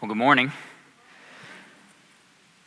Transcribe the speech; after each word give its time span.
Well, 0.00 0.06
good 0.08 0.16
morning. 0.16 0.52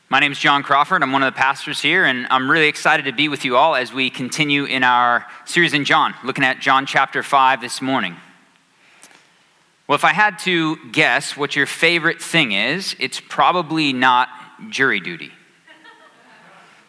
My 0.09 0.19
name 0.19 0.33
is 0.33 0.37
John 0.37 0.63
Crawford. 0.63 1.01
I'm 1.01 1.13
one 1.13 1.23
of 1.23 1.33
the 1.33 1.37
pastors 1.37 1.81
here, 1.81 2.03
and 2.03 2.27
I'm 2.29 2.51
really 2.51 2.67
excited 2.67 3.05
to 3.05 3.13
be 3.13 3.29
with 3.29 3.45
you 3.45 3.55
all 3.55 3.73
as 3.73 3.93
we 3.93 4.09
continue 4.09 4.65
in 4.65 4.83
our 4.83 5.25
series 5.45 5.73
in 5.73 5.85
John, 5.85 6.13
looking 6.25 6.43
at 6.43 6.59
John 6.59 6.85
chapter 6.85 7.23
5 7.23 7.61
this 7.61 7.81
morning. 7.81 8.17
Well, 9.87 9.95
if 9.95 10.03
I 10.03 10.11
had 10.11 10.39
to 10.39 10.75
guess 10.91 11.37
what 11.37 11.55
your 11.55 11.67
favorite 11.67 12.21
thing 12.21 12.51
is, 12.51 12.97
it's 12.99 13.21
probably 13.21 13.93
not 13.93 14.27
jury 14.69 14.99
duty. 14.99 15.31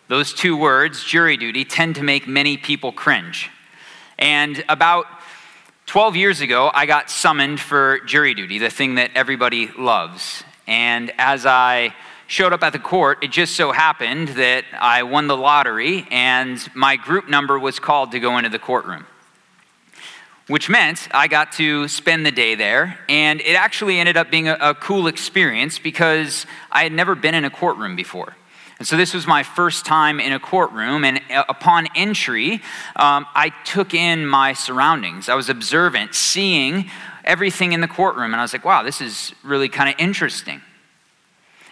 Those 0.09 0.35
two 0.35 0.57
words, 0.57 1.05
jury 1.05 1.37
duty, 1.37 1.65
tend 1.65 1.95
to 1.95 2.03
make 2.03 2.27
many 2.27 2.57
people 2.57 2.91
cringe. 2.91 3.49
And 4.19 4.65
about 4.69 5.07
12 5.87 6.17
years 6.17 6.41
ago, 6.41 6.71
I 6.73 6.87
got 6.87 7.11
summoned 7.11 7.61
for 7.61 8.01
jury 8.01 8.35
duty, 8.35 8.59
the 8.59 8.71
thing 8.71 8.95
that 8.95 9.11
everybody 9.15 9.69
loves. 9.77 10.43
And 10.67 11.13
as 11.19 11.45
I 11.45 11.95
showed 12.29 12.53
up 12.53 12.63
at 12.63 12.73
the 12.73 12.79
court, 12.79 13.23
it 13.23 13.31
just 13.31 13.57
so 13.57 13.73
happened 13.73 14.29
that 14.29 14.65
I 14.81 15.03
won 15.03 15.27
the 15.27 15.37
lottery 15.37 16.07
and 16.11 16.59
my 16.75 16.97
group 16.97 17.29
number 17.29 17.59
was 17.59 17.79
called 17.79 18.13
to 18.13 18.21
go 18.21 18.39
into 18.39 18.49
the 18.49 18.59
courtroom. 18.59 19.07
Which 20.47 20.69
meant 20.69 21.09
I 21.13 21.29
got 21.29 21.53
to 21.53 21.87
spend 21.89 22.27
the 22.27 22.33
day 22.33 22.55
there, 22.55 22.99
and 23.09 23.41
it 23.41 23.55
actually 23.55 23.99
ended 23.99 24.17
up 24.17 24.31
being 24.31 24.49
a, 24.49 24.57
a 24.61 24.75
cool 24.75 25.07
experience 25.07 25.79
because 25.79 26.47
I 26.71 26.83
had 26.83 26.93
never 26.93 27.15
been 27.15 27.35
in 27.35 27.45
a 27.45 27.51
courtroom 27.51 27.97
before. 27.97 28.35
And 28.79 28.89
so 28.89 28.97
this 28.97 29.15
was 29.15 29.27
my 29.27 29.43
first 29.43 29.87
time 29.87 30.19
in 30.19 30.33
a 30.33 30.41
courtroom, 30.41 31.05
and 31.05 31.21
uh, 31.31 31.45
upon 31.49 31.87
entry, 31.95 32.55
um, 32.97 33.27
I 33.35 33.53
took 33.65 33.95
in 33.95 34.27
my 34.27 34.55
surroundings. 34.55 35.29
I 35.29 35.35
was 35.35 35.49
observant, 35.49 36.15
seeing 36.15 36.91
everything 37.25 37.73
in 37.73 37.81
the 37.81 37.89
courtroom, 37.89 38.33
and 38.33 38.37
I 38.37 38.43
was 38.43 38.53
like, 38.53 38.65
wow, 38.65 38.83
this 38.83 39.01
is 39.01 39.35
really 39.45 39.69
kind 39.69 39.89
of 39.89 39.95
interesting. 39.99 40.61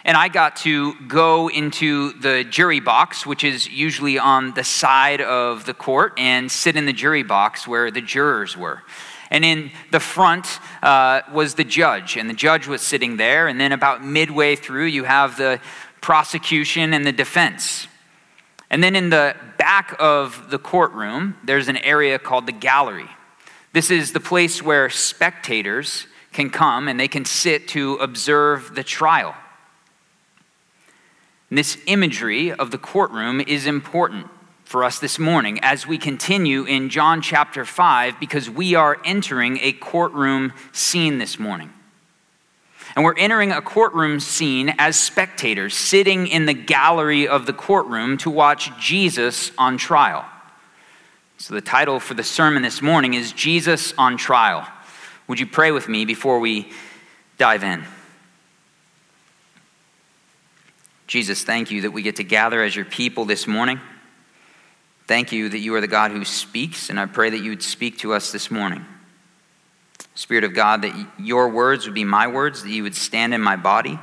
And 0.03 0.17
I 0.17 0.29
got 0.29 0.55
to 0.57 0.95
go 1.07 1.49
into 1.49 2.13
the 2.13 2.43
jury 2.43 2.79
box, 2.79 3.25
which 3.25 3.43
is 3.43 3.69
usually 3.69 4.17
on 4.17 4.53
the 4.53 4.63
side 4.63 5.21
of 5.21 5.65
the 5.65 5.73
court, 5.73 6.13
and 6.17 6.51
sit 6.51 6.75
in 6.75 6.85
the 6.85 6.93
jury 6.93 7.23
box 7.23 7.67
where 7.67 7.91
the 7.91 8.01
jurors 8.01 8.57
were. 8.57 8.81
And 9.29 9.45
in 9.45 9.71
the 9.91 9.99
front 9.99 10.59
uh, 10.81 11.21
was 11.31 11.53
the 11.53 11.63
judge, 11.63 12.17
and 12.17 12.29
the 12.29 12.33
judge 12.33 12.67
was 12.67 12.81
sitting 12.81 13.17
there. 13.17 13.47
And 13.47 13.59
then 13.59 13.71
about 13.71 14.03
midway 14.03 14.55
through, 14.55 14.85
you 14.85 15.03
have 15.03 15.37
the 15.37 15.61
prosecution 16.01 16.93
and 16.93 17.05
the 17.05 17.11
defense. 17.11 17.87
And 18.69 18.83
then 18.83 18.95
in 18.95 19.09
the 19.09 19.35
back 19.57 19.95
of 19.99 20.49
the 20.49 20.57
courtroom, 20.57 21.37
there's 21.43 21.67
an 21.67 21.77
area 21.77 22.17
called 22.17 22.47
the 22.47 22.51
gallery. 22.51 23.09
This 23.73 23.91
is 23.91 24.11
the 24.11 24.19
place 24.19 24.61
where 24.61 24.89
spectators 24.89 26.07
can 26.33 26.49
come 26.49 26.87
and 26.87 26.99
they 26.99 27.07
can 27.07 27.25
sit 27.25 27.67
to 27.69 27.95
observe 27.95 28.75
the 28.75 28.83
trial. 28.83 29.35
And 31.49 31.57
this 31.57 31.77
imagery 31.85 32.51
of 32.51 32.71
the 32.71 32.77
courtroom 32.77 33.41
is 33.41 33.67
important 33.67 34.27
for 34.63 34.85
us 34.85 34.99
this 34.99 35.19
morning 35.19 35.59
as 35.61 35.85
we 35.85 35.97
continue 35.97 36.63
in 36.63 36.89
John 36.89 37.21
chapter 37.21 37.65
5 37.65 38.21
because 38.21 38.49
we 38.49 38.73
are 38.73 38.97
entering 39.03 39.59
a 39.61 39.73
courtroom 39.73 40.53
scene 40.71 41.17
this 41.17 41.37
morning. 41.37 41.73
And 42.95 43.05
we're 43.05 43.17
entering 43.17 43.51
a 43.51 43.61
courtroom 43.61 44.19
scene 44.19 44.73
as 44.77 44.99
spectators, 44.99 45.75
sitting 45.75 46.27
in 46.27 46.45
the 46.45 46.53
gallery 46.53 47.27
of 47.27 47.45
the 47.45 47.53
courtroom 47.53 48.17
to 48.17 48.29
watch 48.29 48.77
Jesus 48.79 49.51
on 49.57 49.77
trial. 49.77 50.25
So, 51.37 51.55
the 51.55 51.61
title 51.61 51.99
for 51.99 52.13
the 52.13 52.23
sermon 52.23 52.61
this 52.61 52.81
morning 52.81 53.15
is 53.15 53.31
Jesus 53.31 53.93
on 53.97 54.15
Trial. 54.15 54.67
Would 55.27 55.39
you 55.39 55.47
pray 55.47 55.71
with 55.71 55.89
me 55.89 56.05
before 56.05 56.39
we 56.39 56.71
dive 57.39 57.63
in? 57.63 57.83
Jesus, 61.07 61.43
thank 61.43 61.71
you 61.71 61.81
that 61.81 61.91
we 61.91 62.03
get 62.03 62.17
to 62.17 62.23
gather 62.23 62.61
as 62.61 62.75
your 62.75 62.85
people 62.85 63.25
this 63.25 63.47
morning. 63.47 63.79
Thank 65.07 65.31
you 65.31 65.49
that 65.49 65.57
you 65.57 65.73
are 65.73 65.81
the 65.81 65.87
God 65.87 66.11
who 66.11 66.23
speaks, 66.23 66.89
and 66.89 66.99
I 66.99 67.05
pray 67.05 67.31
that 67.31 67.39
you 67.39 67.49
would 67.49 67.63
speak 67.63 67.97
to 67.97 68.13
us 68.13 68.31
this 68.31 68.51
morning. 68.51 68.85
Spirit 70.21 70.43
of 70.43 70.53
God, 70.53 70.83
that 70.83 71.07
your 71.17 71.49
words 71.49 71.85
would 71.85 71.95
be 71.95 72.03
my 72.03 72.27
words, 72.27 72.61
that 72.61 72.69
you 72.69 72.83
would 72.83 72.93
stand 72.93 73.33
in 73.33 73.41
my 73.41 73.55
body. 73.55 73.99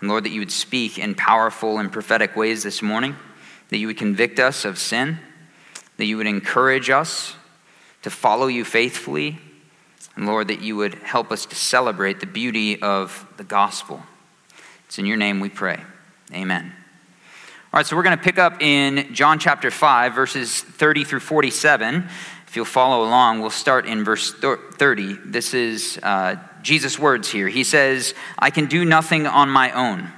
And 0.00 0.08
Lord, 0.08 0.24
that 0.24 0.30
you 0.30 0.40
would 0.40 0.50
speak 0.50 0.98
in 0.98 1.14
powerful 1.14 1.78
and 1.78 1.92
prophetic 1.92 2.34
ways 2.34 2.62
this 2.62 2.80
morning, 2.80 3.14
that 3.68 3.76
you 3.76 3.88
would 3.88 3.98
convict 3.98 4.38
us 4.38 4.64
of 4.64 4.78
sin, 4.78 5.18
that 5.98 6.06
you 6.06 6.16
would 6.16 6.26
encourage 6.26 6.88
us 6.88 7.34
to 8.00 8.08
follow 8.08 8.46
you 8.46 8.64
faithfully, 8.64 9.38
and 10.16 10.26
Lord, 10.26 10.48
that 10.48 10.62
you 10.62 10.76
would 10.76 10.94
help 10.94 11.30
us 11.30 11.44
to 11.44 11.54
celebrate 11.54 12.20
the 12.20 12.26
beauty 12.26 12.80
of 12.80 13.26
the 13.36 13.44
gospel. 13.44 14.02
It's 14.86 14.98
in 14.98 15.04
your 15.04 15.18
name 15.18 15.40
we 15.40 15.50
pray. 15.50 15.82
Amen. 16.32 16.72
All 17.70 17.78
right, 17.78 17.86
so 17.86 17.96
we're 17.96 18.02
going 18.02 18.16
to 18.16 18.24
pick 18.24 18.38
up 18.38 18.62
in 18.62 19.12
John 19.12 19.38
chapter 19.38 19.70
5, 19.70 20.14
verses 20.14 20.62
30 20.62 21.04
through 21.04 21.20
47. 21.20 22.08
If 22.48 22.56
you'll 22.56 22.64
follow 22.64 23.04
along, 23.04 23.42
we'll 23.42 23.50
start 23.50 23.84
in 23.84 24.04
verse 24.04 24.32
30. 24.32 25.18
This 25.26 25.52
is 25.52 26.00
uh, 26.02 26.36
Jesus' 26.62 26.98
words 26.98 27.30
here. 27.30 27.46
He 27.46 27.62
says, 27.62 28.14
I 28.38 28.48
can 28.48 28.64
do 28.64 28.86
nothing 28.86 29.26
on 29.26 29.50
my 29.50 29.70
own. 29.72 30.10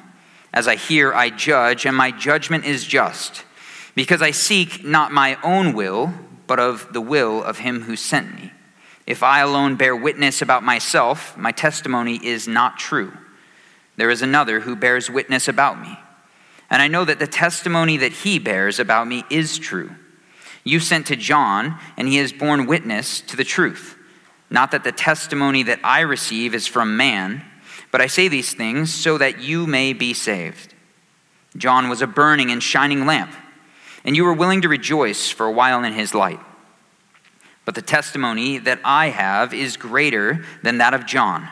As 0.52 0.68
I 0.68 0.76
hear, 0.76 1.12
I 1.12 1.30
judge, 1.30 1.86
and 1.86 1.96
my 1.96 2.12
judgment 2.12 2.66
is 2.66 2.84
just, 2.84 3.42
because 3.96 4.22
I 4.22 4.30
seek 4.30 4.84
not 4.84 5.10
my 5.10 5.38
own 5.42 5.72
will, 5.72 6.14
but 6.46 6.60
of 6.60 6.92
the 6.92 7.00
will 7.00 7.42
of 7.42 7.58
him 7.58 7.82
who 7.82 7.96
sent 7.96 8.32
me. 8.36 8.52
If 9.08 9.24
I 9.24 9.41
alone 9.41 9.74
bear 9.74 9.97
witness 9.97 10.41
about 10.41 10.62
myself, 10.62 11.36
my 11.36 11.50
testimony 11.50 12.24
is 12.24 12.47
not 12.47 12.78
true. 12.78 13.12
There 13.97 14.08
is 14.08 14.22
another 14.22 14.60
who 14.60 14.76
bears 14.76 15.10
witness 15.10 15.48
about 15.48 15.82
me. 15.82 15.98
And 16.70 16.80
I 16.80 16.86
know 16.86 17.04
that 17.04 17.18
the 17.18 17.26
testimony 17.26 17.97
that 17.97 18.12
he 18.12 18.38
bears 18.38 18.78
about 18.78 19.08
me 19.08 19.24
is 19.30 19.58
true. 19.58 19.91
You 20.65 20.81
sent 20.81 21.06
to 21.06 21.16
John, 21.16 21.78
and 21.97 22.09
he 22.09 22.16
has 22.16 22.32
borne 22.32 22.66
witness 22.66 23.21
to 23.22 23.37
the 23.37 23.44
truth. 23.44 23.97
Not 24.50 24.72
that 24.72 24.84
the 24.84 24.93
testimony 24.93 25.62
that 25.62 25.81
I 25.84 26.00
receive 26.00 26.54
is 26.54 26.66
from 26.66 26.97
man, 26.97 27.44
but 27.91 28.00
I 28.00 28.06
say 28.06 28.28
these 28.28 28.53
things 28.53 28.93
so 28.93 29.19
that 29.19 29.41
you 29.41 29.66
may 29.66 29.93
be 29.93 30.12
saved. 30.12 30.75
John 31.56 31.88
was 31.88 32.03
a 32.03 32.06
burning 32.06 32.50
and 32.50 32.62
shining 32.62 33.06
lamp, 33.06 33.34
and 34.04 34.16
you 34.16 34.25
were 34.25 34.32
willing 34.32 34.62
to 34.62 34.69
rejoice 34.69 35.31
for 35.31 35.47
a 35.47 35.53
while 35.53 35.82
in 35.84 35.93
his 35.93 36.15
light. 36.15 36.41
But 37.65 37.75
the 37.75 37.82
testimony 37.82 38.59
that 38.59 38.81
I 38.84 39.09
have 39.09 39.54
is 39.54 39.77
greater 39.77 40.44
than 40.62 40.78
that 40.78 40.94
of 40.94 41.06
John. 41.06 41.48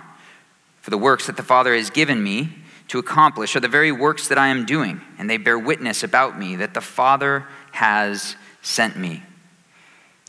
For 0.81 0.91
the 0.91 0.99
works 0.99 1.27
that 1.27 1.37
the 1.37 1.43
Father 1.43 1.75
has 1.75 1.91
given 1.91 2.23
me 2.23 2.51
to 2.89 2.99
accomplish 2.99 3.55
are 3.55 3.61
the 3.61 3.69
very 3.69 3.93
works 3.93 4.29
that 4.29 4.39
I 4.39 4.49
am 4.49 4.65
doing, 4.65 5.01
and 5.19 5.29
they 5.29 5.37
bear 5.37 5.59
witness 5.59 6.03
about 6.03 6.39
me 6.39 6.57
that 6.57 6.75
the 6.75 6.81
Father 6.81 7.47
has 7.73 8.37
sent 8.63 8.97
me. 8.97 9.23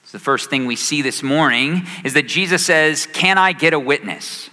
So 0.03 0.17
the 0.17 0.23
first 0.23 0.49
thing 0.49 0.65
we 0.65 0.75
see 0.75 1.01
this 1.01 1.21
morning 1.21 1.85
is 2.03 2.13
that 2.13 2.27
Jesus 2.27 2.65
says, 2.65 3.05
Can 3.07 3.37
I 3.37 3.53
get 3.53 3.73
a 3.73 3.79
witness? 3.79 4.49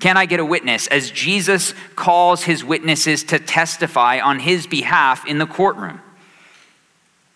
Can 0.00 0.16
I 0.16 0.26
get 0.26 0.40
a 0.40 0.44
witness? 0.44 0.86
As 0.86 1.10
Jesus 1.10 1.74
calls 1.94 2.42
his 2.42 2.64
witnesses 2.64 3.22
to 3.24 3.38
testify 3.38 4.18
on 4.18 4.40
his 4.40 4.66
behalf 4.66 5.26
in 5.26 5.38
the 5.38 5.46
courtroom. 5.46 6.00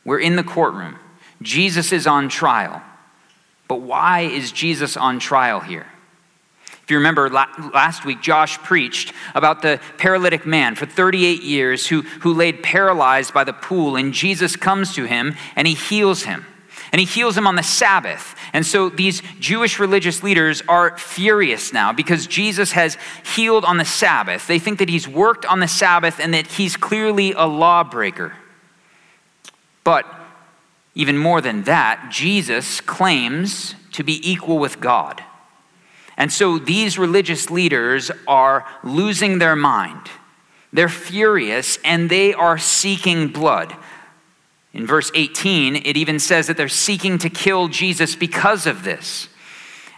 We're 0.05 0.21
in 0.21 0.37
the 0.37 0.43
courtroom. 0.43 0.99
Jesus 1.43 1.93
is 1.93 2.06
on 2.06 2.28
trial. 2.28 2.83
But 3.69 3.83
why 3.83 4.22
is 4.22 4.51
Jesus 4.51 4.97
on 4.97 5.19
trial 5.19 5.61
here? 5.61 5.87
If 6.84 6.91
you 6.91 6.99
remember 6.99 7.31
last 7.31 8.05
week, 8.05 8.21
Josh 8.21 8.59
preached 8.59 9.15
about 9.34 9.62
the 9.62 9.81
paralytic 9.97 10.45
man 10.45 10.75
for 10.75 10.84
38 10.84 11.43
years 11.43 11.87
who, 11.87 12.03
who 12.03 12.34
laid 12.34 12.62
paralyzed 12.62 13.33
by 13.33 13.43
the 13.43 13.55
pool, 13.55 13.97
and 13.97 14.12
Jesus 14.12 14.55
comes 14.55 14.95
to 14.97 15.05
him 15.06 15.34
and 15.56 15.67
he 15.67 15.72
heals 15.72 16.25
him. 16.25 16.45
And 16.93 17.00
he 17.00 17.06
heals 17.06 17.39
him 17.39 17.47
on 17.47 17.57
the 17.57 17.63
Sabbath. 17.63 18.36
And 18.53 18.66
so 18.66 18.91
these 18.91 19.22
Jewish 19.41 19.78
religious 19.78 20.22
leaders 20.22 20.63
are 20.69 20.97
furious 20.98 21.72
now 21.72 21.95
because 21.95 22.27
Jesus 22.27 22.72
has 22.72 22.98
healed 23.34 23.65
on 23.65 23.78
the 23.78 23.84
Sabbath. 23.87 24.47
They 24.47 24.59
think 24.59 24.78
that 24.78 24.91
he's 24.91 25.09
worked 25.09 25.47
on 25.47 25.60
the 25.60 25.66
Sabbath 25.66 26.21
and 26.21 26.34
that 26.34 26.47
he's 26.47 26.77
clearly 26.77 27.33
a 27.33 27.47
lawbreaker. 27.47 28.34
But 29.84 30.07
even 30.95 31.16
more 31.16 31.41
than 31.41 31.63
that, 31.63 32.10
Jesus 32.13 32.83
claims 32.83 33.75
to 33.92 34.04
be 34.04 34.21
equal 34.30 34.59
with 34.59 34.80
God. 34.80 35.25
And 36.16 36.33
so 36.33 36.59
these 36.59 36.99
religious 36.99 37.51
leaders 37.51 38.11
are 38.27 38.66
losing 38.83 39.39
their 39.39 39.57
mind. 39.57 40.09
They're 40.72 40.89
furious 40.89 41.78
and 41.84 42.11
they 42.11 42.34
are 42.34 42.59
seeking 42.59 43.28
blood. 43.28 43.75
In 44.72 44.87
verse 44.87 45.13
18, 45.15 45.77
it 45.77 45.97
even 45.97 46.19
says 46.19 46.49
that 46.49 46.57
they're 46.57 46.69
seeking 46.69 47.19
to 47.19 47.31
kill 47.31 47.69
Jesus 47.69 48.16
because 48.16 48.66
of 48.66 48.83
this. 48.83 49.28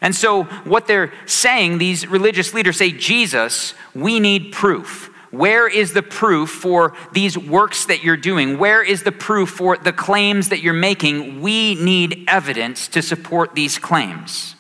And 0.03 0.15
so, 0.15 0.45
what 0.45 0.87
they're 0.87 1.13
saying, 1.25 1.79
these 1.79 2.07
religious 2.07 2.53
leaders 2.53 2.77
say, 2.77 2.91
Jesus, 2.91 3.73
we 3.95 4.21
need 4.21 4.53
proof. 4.53 5.11
Where 5.31 5.67
is 5.69 5.95
the 5.95 6.03
proof 6.03 6.51
for 6.51 6.95
these 7.13 7.39
works 7.39 7.87
that 7.87 8.05
you're 8.05 8.17
doing? 8.19 8.59
Where 8.59 8.83
is 8.83 9.03
the 9.03 9.13
proof 9.13 9.49
for 9.51 9.79
the 9.79 9.93
claims 9.93 10.51
that 10.51 10.63
you're 10.63 10.75
making? 10.75 11.41
We 11.41 11.75
need 11.75 12.25
evidence 12.29 12.89
to 12.89 13.03
support 13.03 13.55
these 13.55 13.79
claims. 13.79 14.56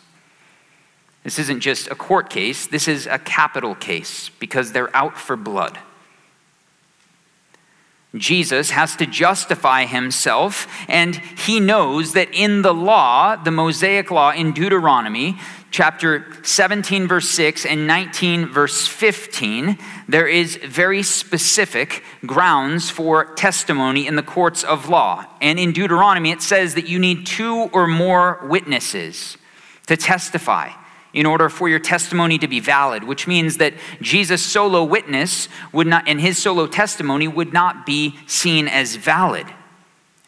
This 1.27 1.41
isn't 1.41 1.59
just 1.59 1.89
a 1.89 1.97
court 1.97 2.31
case, 2.31 2.69
this 2.69 2.87
is 2.87 3.09
a 3.09 3.19
capital 3.19 3.75
case 3.75 4.31
because 4.39 4.71
they're 4.71 4.95
out 4.95 5.19
for 5.19 5.35
blood. 5.35 5.77
Jesus 8.15 8.71
has 8.71 8.95
to 8.95 9.07
justify 9.07 9.87
himself, 9.87 10.69
and 10.87 11.17
he 11.17 11.59
knows 11.59 12.13
that 12.13 12.33
in 12.33 12.63
the 12.63 12.73
law, 12.73 13.35
the 13.35 13.51
Mosaic 13.51 14.13
law 14.13 14.31
in 14.31 14.53
Deuteronomy, 14.53 15.37
chapter 15.73 16.25
17, 16.45 17.09
verse 17.09 17.29
6, 17.29 17.67
and 17.67 17.89
19, 17.89 18.47
verse 18.47 18.87
15, 18.87 19.79
there 20.07 20.29
is 20.29 20.55
very 20.59 21.03
specific 21.03 22.05
grounds 22.25 22.89
for 22.89 23.35
testimony 23.35 24.07
in 24.07 24.15
the 24.15 24.23
courts 24.23 24.63
of 24.63 24.89
law. 24.89 25.25
And 25.41 25.59
in 25.59 25.73
Deuteronomy, 25.73 26.31
it 26.31 26.41
says 26.41 26.75
that 26.75 26.87
you 26.89 27.01
need 27.01 27.27
two 27.27 27.69
or 27.73 27.89
more 27.89 28.47
witnesses 28.49 29.37
to 29.89 29.97
testify 29.97 30.71
in 31.17 31.25
order 31.25 31.49
for 31.49 31.67
your 31.67 31.79
testimony 31.79 32.37
to 32.37 32.47
be 32.47 32.61
valid, 32.61 33.03
which 33.03 33.27
means 33.27 33.57
that 33.57 33.73
Jesus' 34.03 34.45
solo 34.45 34.85
witness 34.85 35.49
would 35.73 35.87
not, 35.87 36.07
and 36.07 36.21
his 36.21 36.37
solo 36.37 36.67
testimony 36.67 37.27
would 37.27 37.55
not 37.55 37.87
be 37.87 38.19
seen 38.27 38.69
as 38.69 38.97
valid. 38.97 39.47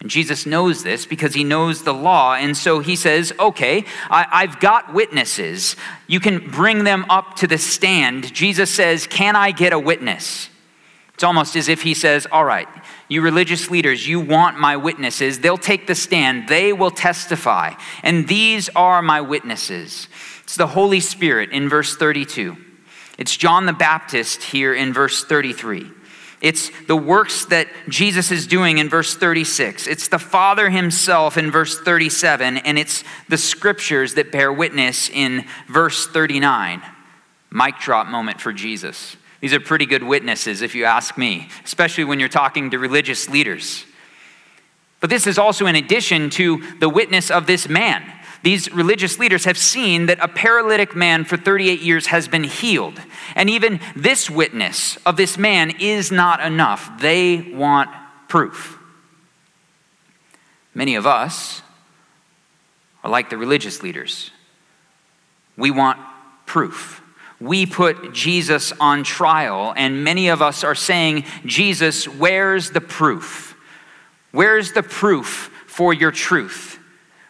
And 0.00 0.08
Jesus 0.08 0.46
knows 0.46 0.82
this 0.82 1.04
because 1.04 1.34
he 1.34 1.44
knows 1.44 1.82
the 1.82 1.92
law. 1.92 2.34
And 2.34 2.56
so 2.56 2.78
he 2.78 2.96
says, 2.96 3.34
okay, 3.38 3.84
I, 4.08 4.46
have 4.46 4.60
got 4.60 4.94
witnesses. 4.94 5.76
You 6.06 6.20
can 6.20 6.50
bring 6.50 6.84
them 6.84 7.04
up 7.10 7.36
to 7.36 7.46
the 7.46 7.58
stand. 7.58 8.32
Jesus 8.32 8.74
says, 8.74 9.06
can 9.06 9.36
I 9.36 9.50
get 9.50 9.74
a 9.74 9.78
witness? 9.78 10.48
It's 11.12 11.24
almost 11.24 11.54
as 11.54 11.68
if 11.68 11.82
he 11.82 11.92
says, 11.92 12.26
all 12.32 12.46
right, 12.46 12.68
you 13.08 13.22
religious 13.22 13.70
leaders, 13.70 14.06
you 14.06 14.20
want 14.20 14.58
my 14.58 14.76
witnesses. 14.76 15.40
They'll 15.40 15.58
take 15.58 15.86
the 15.86 15.94
stand, 15.94 16.48
they 16.48 16.72
will 16.72 16.90
testify. 16.90 17.74
And 18.02 18.28
these 18.28 18.68
are 18.76 19.02
my 19.02 19.20
witnesses. 19.20 20.08
It's 20.44 20.56
the 20.56 20.66
Holy 20.66 21.00
Spirit 21.00 21.50
in 21.50 21.68
verse 21.68 21.96
32. 21.96 22.56
It's 23.18 23.36
John 23.36 23.66
the 23.66 23.72
Baptist 23.72 24.42
here 24.42 24.74
in 24.74 24.92
verse 24.92 25.24
33. 25.24 25.90
It's 26.40 26.70
the 26.86 26.96
works 26.96 27.46
that 27.46 27.66
Jesus 27.88 28.30
is 28.30 28.46
doing 28.46 28.78
in 28.78 28.88
verse 28.88 29.16
36. 29.16 29.88
It's 29.88 30.08
the 30.08 30.20
Father 30.20 30.70
himself 30.70 31.36
in 31.36 31.50
verse 31.50 31.80
37. 31.80 32.58
And 32.58 32.78
it's 32.78 33.02
the 33.28 33.38
scriptures 33.38 34.14
that 34.14 34.30
bear 34.30 34.52
witness 34.52 35.10
in 35.10 35.44
verse 35.68 36.06
39. 36.06 36.82
Mic 37.50 37.78
drop 37.78 38.06
moment 38.06 38.40
for 38.40 38.52
Jesus. 38.52 39.16
These 39.40 39.54
are 39.54 39.60
pretty 39.60 39.86
good 39.86 40.02
witnesses, 40.02 40.62
if 40.62 40.74
you 40.74 40.84
ask 40.84 41.16
me, 41.16 41.48
especially 41.64 42.04
when 42.04 42.18
you're 42.18 42.28
talking 42.28 42.70
to 42.70 42.78
religious 42.78 43.28
leaders. 43.28 43.84
But 45.00 45.10
this 45.10 45.26
is 45.26 45.38
also 45.38 45.66
in 45.66 45.76
addition 45.76 46.30
to 46.30 46.62
the 46.80 46.88
witness 46.88 47.30
of 47.30 47.46
this 47.46 47.68
man 47.68 48.02
these 48.42 48.72
religious 48.72 49.18
leaders 49.18 49.44
have 49.44 49.58
seen 49.58 50.06
that 50.06 50.18
a 50.20 50.28
paralytic 50.28 50.94
man 50.94 51.24
for 51.24 51.36
38 51.36 51.80
years 51.80 52.06
has 52.06 52.28
been 52.28 52.44
healed. 52.44 53.00
And 53.34 53.50
even 53.50 53.80
this 53.96 54.30
witness 54.30 54.96
of 55.04 55.16
this 55.16 55.36
man 55.36 55.72
is 55.80 56.12
not 56.12 56.40
enough. 56.40 57.00
They 57.00 57.52
want 57.52 57.90
proof. 58.28 58.78
Many 60.72 60.94
of 60.94 61.06
us 61.06 61.62
are 63.02 63.10
like 63.10 63.30
the 63.30 63.36
religious 63.36 63.82
leaders. 63.82 64.30
We 65.56 65.72
want 65.72 65.98
proof. 66.46 66.97
We 67.40 67.66
put 67.66 68.12
Jesus 68.12 68.72
on 68.80 69.04
trial, 69.04 69.72
and 69.76 70.02
many 70.02 70.28
of 70.28 70.42
us 70.42 70.64
are 70.64 70.74
saying, 70.74 71.24
Jesus, 71.46 72.08
where's 72.08 72.70
the 72.70 72.80
proof? 72.80 73.56
Where's 74.32 74.72
the 74.72 74.82
proof 74.82 75.50
for 75.66 75.94
your 75.94 76.10
truth? 76.10 76.78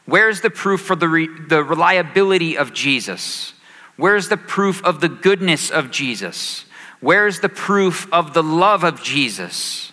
Where's 0.06 0.40
the 0.40 0.50
proof 0.50 0.80
for 0.80 0.96
the, 0.96 1.08
re- 1.08 1.28
the 1.48 1.62
reliability 1.62 2.56
of 2.56 2.72
Jesus? 2.72 3.52
Where's 3.96 4.30
the 4.30 4.38
proof 4.38 4.82
of 4.82 5.00
the 5.00 5.08
goodness 5.08 5.70
of 5.70 5.90
Jesus? 5.90 6.64
Where's 7.00 7.40
the 7.40 7.50
proof 7.50 8.10
of 8.10 8.32
the 8.32 8.42
love 8.42 8.84
of 8.84 9.02
Jesus? 9.02 9.92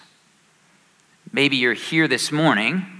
Maybe 1.33 1.57
you're 1.57 1.73
here 1.73 2.07
this 2.07 2.31
morning 2.31 2.94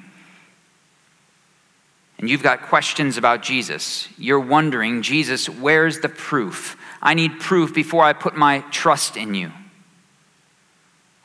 and 2.18 2.30
you've 2.30 2.44
got 2.44 2.62
questions 2.64 3.18
about 3.18 3.44
Jesus. 3.44 4.08
You're 4.18 4.40
wondering, 4.40 5.02
Jesus, 5.02 5.50
where's 5.50 6.00
the 6.00 6.10
proof? 6.10 6.78
I 7.02 7.14
need 7.14 7.40
proof 7.40 7.74
before 7.74 8.04
I 8.04 8.14
put 8.14 8.36
my 8.36 8.60
trust 8.72 9.18
in 9.18 9.34
you. 9.34 9.52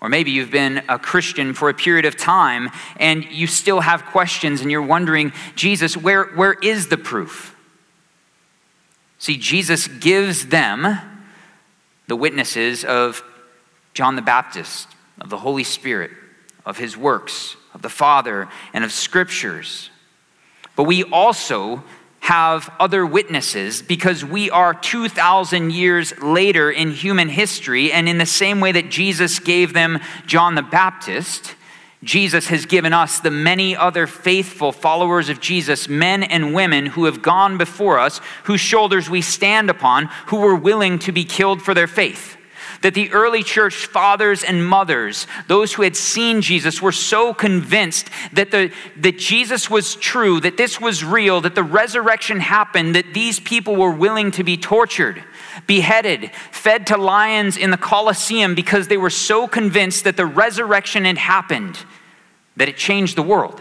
Or 0.01 0.09
maybe 0.09 0.31
you've 0.31 0.51
been 0.51 0.83
a 0.89 0.99
Christian 0.99 1.53
for 1.53 1.69
a 1.69 1.75
period 1.75 2.07
of 2.07 2.17
time 2.17 2.71
and 2.99 3.25
you 3.25 3.47
still 3.47 3.81
have 3.81 4.07
questions 4.07 4.63
and 4.63 4.71
you're 4.71 4.83
wondering, 4.83 5.33
Jesus, 5.55 5.97
where, 5.97 6.25
where 6.25 6.55
is 6.55 6.89
the 6.89 6.97
proof? 6.97 7.55
See, 9.19 9.37
Jesus 9.37 9.87
gives 9.87 10.47
them 10.47 10.99
the 12.09 12.17
witnesses 12.17 12.85
of 12.85 13.23
John 13.93 14.17
the 14.17 14.23
Baptist, 14.23 14.89
of 15.21 15.29
the 15.29 15.37
Holy 15.37 15.65
Spirit, 15.65 16.11
of 16.65 16.79
his 16.79 16.97
works, 16.97 17.57
of 17.75 17.83
the 17.83 17.91
Father, 17.91 18.49
and 18.73 18.83
of 18.83 18.93
scriptures. 18.93 19.91
But 20.81 20.85
we 20.85 21.05
also 21.05 21.85
have 22.21 22.73
other 22.81 23.05
witnesses 23.05 23.83
because 23.83 24.25
we 24.25 24.49
are 24.49 24.73
2,000 24.73 25.75
years 25.75 26.19
later 26.23 26.71
in 26.71 26.91
human 26.91 27.29
history. 27.29 27.93
And 27.93 28.09
in 28.09 28.17
the 28.17 28.25
same 28.25 28.61
way 28.61 28.73
that 28.73 28.89
Jesus 28.89 29.41
gave 29.41 29.75
them 29.75 29.99
John 30.25 30.55
the 30.55 30.63
Baptist, 30.63 31.55
Jesus 32.03 32.47
has 32.47 32.65
given 32.65 32.95
us 32.95 33.21
the 33.21 33.31
many 33.31 33.77
other 33.77 34.07
faithful 34.07 34.73
followers 34.73 35.29
of 35.29 35.39
Jesus, 35.39 35.87
men 35.87 36.23
and 36.23 36.55
women 36.55 36.87
who 36.87 37.05
have 37.05 37.21
gone 37.21 37.59
before 37.59 37.99
us, 37.99 38.23
whose 38.45 38.63
shoulders 38.63 39.11
we 39.11 39.21
stand 39.21 39.69
upon, 39.69 40.07
who 40.29 40.39
were 40.39 40.57
willing 40.57 40.99
to 41.01 41.13
be 41.13 41.27
killed 41.27 41.61
for 41.61 41.75
their 41.75 41.87
faith 41.87 42.39
that 42.83 42.95
the 42.95 43.13
early 43.13 43.43
church 43.43 43.87
fathers 43.87 44.43
and 44.43 44.65
mothers, 44.65 45.27
those 45.49 45.75
who 45.75 45.83
had 45.83 45.97
seen 45.97 46.41
Jesus, 46.41 46.81
were 46.81 46.93
so 46.93 47.35
convinced 47.35 48.09
that, 48.33 48.51
the, 48.51 48.73
that 48.97 49.19
Jesus 49.19 49.69
was 49.69 49.95
true, 49.97 50.41
that 50.41 50.57
this 50.57 50.81
was 50.81 51.05
real, 51.05 51.41
that 51.43 51.55
the 51.55 51.63
resurrection 51.63 52.41
happened, 52.41 52.95
that 52.95 53.13
these 53.13 53.39
people 53.39 53.77
were 53.77 53.91
willing 53.91 54.31
to 54.33 54.45
be 54.45 54.57
tortured, 54.57 55.23
beheaded, 55.67 56.31
fed 56.51 56.87
to 56.87 56.97
lions 56.97 57.57
in 57.57 57.71
the 57.71 57.77
Colosseum 57.77 58.55
because 58.55 58.89
they 58.89 58.97
were 58.97 59.11
so 59.11 59.47
convinced 59.47 60.05
that 60.05 60.17
the 60.17 60.27
resurrection 60.27 61.05
had 61.05 61.19
happened, 61.19 61.85
that 62.57 62.69
it 62.69 62.77
changed 62.79 63.15
the 63.15 63.23
world. 63.23 63.61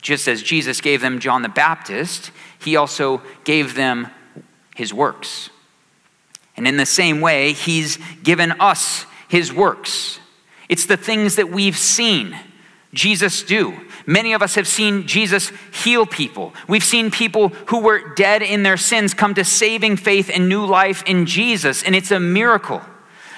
Just 0.00 0.26
as 0.26 0.42
Jesus 0.42 0.80
gave 0.80 1.00
them 1.00 1.18
John 1.18 1.42
the 1.42 1.48
Baptist, 1.48 2.30
he 2.58 2.76
also 2.76 3.22
gave 3.44 3.74
them 3.74 4.08
his 4.74 4.92
works. 4.92 5.50
And 6.58 6.66
in 6.66 6.76
the 6.76 6.86
same 6.86 7.20
way, 7.20 7.52
He's 7.52 7.98
given 8.24 8.52
us 8.60 9.06
His 9.28 9.52
works. 9.52 10.18
It's 10.68 10.86
the 10.86 10.96
things 10.96 11.36
that 11.36 11.50
we've 11.50 11.78
seen 11.78 12.36
Jesus 12.92 13.44
do. 13.44 13.78
Many 14.06 14.32
of 14.32 14.42
us 14.42 14.56
have 14.56 14.66
seen 14.66 15.06
Jesus 15.06 15.52
heal 15.72 16.04
people. 16.04 16.52
We've 16.66 16.82
seen 16.82 17.12
people 17.12 17.50
who 17.66 17.78
were 17.78 18.12
dead 18.14 18.42
in 18.42 18.64
their 18.64 18.76
sins 18.76 19.14
come 19.14 19.34
to 19.34 19.44
saving 19.44 19.98
faith 19.98 20.30
and 20.34 20.48
new 20.48 20.66
life 20.66 21.04
in 21.06 21.26
Jesus, 21.26 21.84
and 21.84 21.94
it's 21.94 22.10
a 22.10 22.18
miracle. 22.18 22.82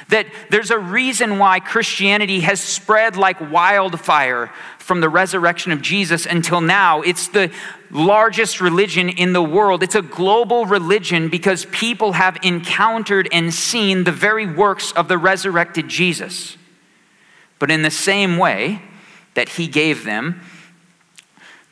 That 0.09 0.27
there's 0.49 0.71
a 0.71 0.79
reason 0.79 1.39
why 1.39 1.61
Christianity 1.61 2.41
has 2.41 2.61
spread 2.61 3.17
like 3.17 3.53
wildfire 3.53 4.51
from 4.79 5.03
the 5.03 5.11
resurrection 5.11 5.73
of 5.73 5.83
Jesus 5.83 6.25
until 6.25 6.63
now. 6.63 7.03
It's 7.03 7.29
the 7.29 7.53
largest 7.91 8.61
religion 8.61 9.09
in 9.09 9.33
the 9.33 9.43
world. 9.43 9.83
It's 9.83 9.95
a 9.95 10.03
global 10.03 10.67
religion 10.67 11.29
because 11.29 11.65
people 11.67 12.13
have 12.13 12.39
encountered 12.43 13.29
and 13.33 13.53
seen 13.53 14.05
the 14.05 14.13
very 14.13 14.47
works 14.47 14.93
of 14.93 15.09
the 15.09 15.19
resurrected 15.19 15.89
Jesus. 15.89 16.57
But 17.59 17.71
in 17.71 17.83
the 17.83 17.91
same 17.91 18.39
way 18.39 18.83
that 19.35 19.51
he 19.51 19.67
gave 19.67 20.05
them 20.05 20.41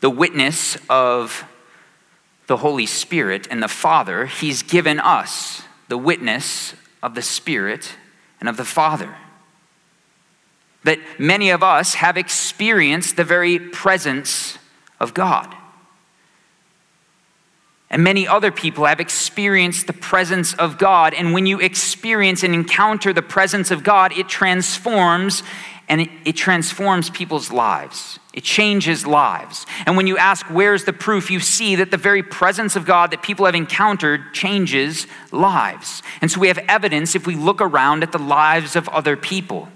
the 0.00 0.10
witness 0.10 0.76
of 0.88 1.44
the 2.46 2.58
Holy 2.58 2.86
Spirit 2.86 3.46
and 3.50 3.62
the 3.62 3.68
Father, 3.68 4.26
he's 4.26 4.62
given 4.62 4.98
us 4.98 5.62
the 5.88 5.98
witness 5.98 6.74
of 7.02 7.14
the 7.14 7.22
Spirit 7.22 7.94
and 8.40 8.48
of 8.48 8.56
the 8.56 8.64
Father. 8.64 9.16
That 10.84 10.98
many 11.18 11.50
of 11.50 11.62
us 11.62 11.94
have 11.94 12.16
experienced 12.16 13.16
the 13.16 13.24
very 13.24 13.58
presence 13.58 14.58
of 15.00 15.14
God. 15.14 15.54
And 17.90 18.04
many 18.04 18.28
other 18.28 18.52
people 18.52 18.84
have 18.84 19.00
experienced 19.00 19.86
the 19.86 19.94
presence 19.94 20.52
of 20.54 20.76
God. 20.76 21.14
And 21.14 21.32
when 21.32 21.46
you 21.46 21.58
experience 21.58 22.42
and 22.42 22.54
encounter 22.54 23.12
the 23.12 23.22
presence 23.22 23.70
of 23.70 23.82
God, 23.82 24.12
it 24.12 24.28
transforms 24.28 25.42
and 25.88 26.02
it, 26.02 26.10
it, 26.26 26.36
transforms 26.36 27.08
people's 27.08 27.50
lives. 27.50 28.18
It 28.34 28.44
changes 28.44 29.06
lives. 29.06 29.64
And 29.86 29.96
when 29.96 30.06
you 30.06 30.18
ask, 30.18 30.44
where's 30.46 30.84
the 30.84 30.92
proof, 30.92 31.30
you 31.30 31.40
see 31.40 31.76
that 31.76 31.90
the 31.90 31.96
very 31.96 32.22
presence 32.22 32.76
of 32.76 32.84
God 32.84 33.10
that 33.10 33.22
people 33.22 33.46
have 33.46 33.54
encountered 33.54 34.34
changes 34.34 35.06
lives. 35.32 36.02
And 36.20 36.30
so 36.30 36.40
we 36.40 36.48
have 36.48 36.58
evidence 36.68 37.14
if 37.14 37.26
we 37.26 37.36
look 37.36 37.62
around 37.62 38.02
at 38.02 38.12
the 38.12 38.18
lives 38.18 38.76
of 38.76 38.86
other 38.90 39.16
people. 39.16 39.70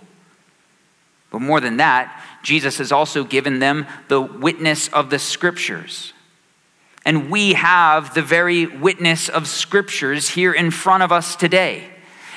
But 1.30 1.40
more 1.40 1.60
than 1.60 1.78
that, 1.78 2.22
Jesus 2.42 2.76
has 2.76 2.92
also 2.92 3.24
given 3.24 3.58
them 3.58 3.86
the 4.08 4.20
witness 4.20 4.88
of 4.88 5.08
the 5.08 5.18
scriptures. 5.18 6.11
And 7.04 7.30
we 7.30 7.54
have 7.54 8.14
the 8.14 8.22
very 8.22 8.66
witness 8.66 9.28
of 9.28 9.48
scriptures 9.48 10.30
here 10.30 10.52
in 10.52 10.70
front 10.70 11.02
of 11.02 11.10
us 11.10 11.34
today. 11.34 11.88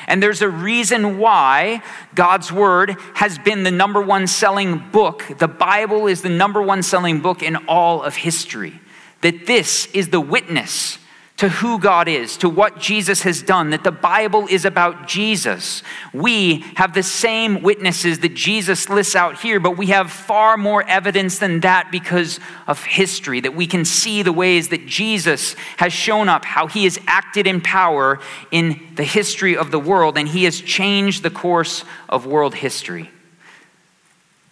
And 0.08 0.22
there's 0.22 0.42
a 0.42 0.50
reason 0.50 1.18
why 1.18 1.82
God's 2.14 2.52
Word 2.52 2.98
has 3.16 3.38
been 3.40 3.64
the 3.64 3.72
number 3.72 4.02
one 4.02 4.28
selling 4.28 4.78
book. 4.92 5.26
The 5.38 5.48
Bible 5.48 6.08
is 6.08 6.22
the 6.22 6.30
number 6.30 6.62
one 6.62 6.84
selling 6.84 7.22
book 7.22 7.42
in 7.42 7.56
all 7.68 8.04
of 8.04 8.16
history. 8.16 8.80
That 9.22 9.48
this 9.48 9.88
is 9.88 10.10
the 10.10 10.22
witness 10.22 11.00
to 11.38 11.50
who 11.50 11.80
God 11.80 12.08
is, 12.08 12.38
to 12.38 12.48
what 12.48 12.80
Jesus 12.80 13.24
has 13.24 13.42
done, 13.42 13.72
that 13.72 13.84
the 13.84 13.92
Bible 13.92 14.48
is 14.50 14.64
about 14.64 15.06
Jesus. 15.06 15.84
We 16.14 16.60
have 16.76 16.94
the 16.94 17.04
same 17.04 17.62
witnesses 17.62 18.20
that 18.20 18.34
Jesus 18.34 18.88
lists 18.88 19.16
out 19.16 19.42
here, 19.42 19.60
but 19.60 19.78
we 19.78 19.88
have 19.88 20.12
far 20.12 20.56
more 20.56 20.88
evidence 20.88 21.40
than 21.40 21.60
that 21.60 21.92
because 21.92 22.40
of 22.68 22.82
history, 22.86 23.42
that 23.42 23.54
we 23.54 23.68
can 23.68 23.84
see 23.84 24.24
the 24.24 24.32
ways 24.32 24.70
that 24.70 24.86
Jesus 24.86 25.58
has 25.76 25.92
shown 25.92 26.30
up, 26.30 26.46
how 26.46 26.68
he 26.68 26.86
has 26.86 26.98
acted 27.06 27.48
in 27.48 27.60
power 27.60 28.20
in 28.50 28.80
the 28.96 29.04
history 29.04 29.58
of 29.58 29.72
the 29.72 29.80
world, 29.80 30.18
and 30.18 30.30
he 30.30 30.46
has 30.46 30.62
changed 30.62 31.22
the 31.22 31.30
course 31.30 31.84
of 32.08 32.26
world 32.26 32.56
history. 32.56 33.10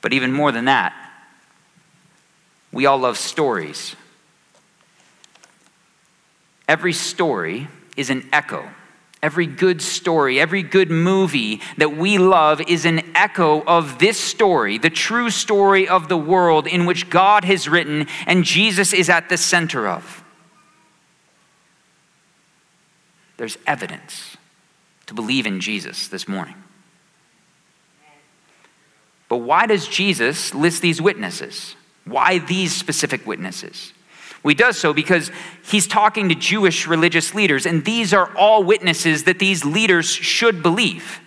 But 0.01 0.11
even 0.11 0.33
more 0.33 0.51
than 0.51 0.65
that, 0.65 0.93
we 2.73 2.85
all 2.87 2.97
love 2.97 3.17
stories. 3.17 3.95
Every 6.67 6.93
story 6.93 7.67
is 7.97 8.09
an 8.09 8.27
echo. 8.31 8.69
Every 9.21 9.45
good 9.45 9.81
story, 9.81 10.39
every 10.39 10.63
good 10.63 10.91
movie 10.91 11.61
that 11.77 11.95
we 11.95 12.17
love 12.17 12.59
is 12.59 12.83
an 12.83 13.15
echo 13.15 13.63
of 13.63 13.97
this 13.97 14.19
story, 14.19 14.77
the 14.77 14.89
true 14.89 15.29
story 15.29 15.87
of 15.87 16.09
the 16.09 16.17
world 16.17 16.67
in 16.67 16.85
which 16.85 17.09
God 17.09 17.45
has 17.45 17.69
written 17.69 18.07
and 18.27 18.43
Jesus 18.43 18.91
is 18.91 19.09
at 19.09 19.29
the 19.29 19.37
center 19.37 19.87
of. 19.87 20.23
There's 23.37 23.57
evidence 23.65 24.35
to 25.05 25.13
believe 25.13 25.45
in 25.45 25.61
Jesus 25.61 26.09
this 26.09 26.27
morning. 26.27 26.55
But 29.29 29.37
why 29.37 29.65
does 29.65 29.87
Jesus 29.87 30.53
list 30.53 30.81
these 30.81 31.01
witnesses? 31.01 31.75
Why 32.05 32.39
these 32.39 32.75
specific 32.75 33.25
witnesses? 33.25 33.93
Well, 34.43 34.49
he 34.49 34.55
does 34.55 34.77
so 34.77 34.93
because 34.93 35.31
he's 35.65 35.87
talking 35.87 36.27
to 36.29 36.35
Jewish 36.35 36.85
religious 36.85 37.33
leaders, 37.33 37.65
and 37.65 37.85
these 37.85 38.13
are 38.13 38.35
all 38.35 38.63
witnesses 38.63 39.23
that 39.23 39.39
these 39.39 39.63
leaders 39.63 40.05
should 40.05 40.61
believe. 40.61 41.21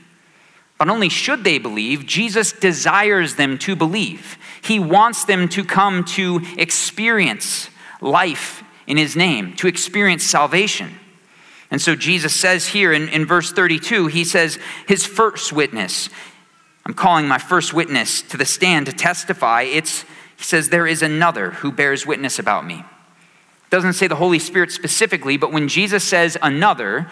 Not 0.78 0.90
only 0.90 1.08
should 1.08 1.42
they 1.42 1.58
believe, 1.58 2.04
Jesus 2.04 2.52
desires 2.52 3.36
them 3.36 3.56
to 3.58 3.74
believe. 3.74 4.36
He 4.62 4.78
wants 4.78 5.24
them 5.24 5.48
to 5.50 5.64
come 5.64 6.04
to 6.04 6.42
experience 6.58 7.70
life 8.02 8.62
in 8.86 8.98
his 8.98 9.16
name, 9.16 9.56
to 9.56 9.66
experience 9.66 10.22
salvation. 10.22 11.00
And 11.70 11.80
so 11.80 11.96
Jesus 11.96 12.34
says 12.34 12.68
here 12.68 12.92
in, 12.92 13.08
in 13.08 13.24
verse 13.24 13.50
32, 13.50 14.08
he 14.08 14.24
says, 14.24 14.58
his 14.86 15.06
first 15.06 15.52
witness, 15.52 16.10
I'm 16.84 16.94
calling 16.94 17.26
my 17.26 17.38
first 17.38 17.72
witness 17.72 18.20
to 18.22 18.36
the 18.36 18.44
stand 18.44 18.86
to 18.86 18.92
testify. 18.92 19.62
It's, 19.62 20.02
he 20.36 20.44
says, 20.44 20.68
there 20.68 20.86
is 20.86 21.00
another 21.00 21.52
who 21.52 21.72
bears 21.72 22.06
witness 22.06 22.38
about 22.38 22.66
me 22.66 22.84
doesn't 23.70 23.94
say 23.94 24.06
the 24.06 24.16
Holy 24.16 24.38
Spirit 24.38 24.70
specifically, 24.70 25.36
but 25.36 25.52
when 25.52 25.68
Jesus 25.68 26.04
says 26.04 26.36
another, 26.40 27.08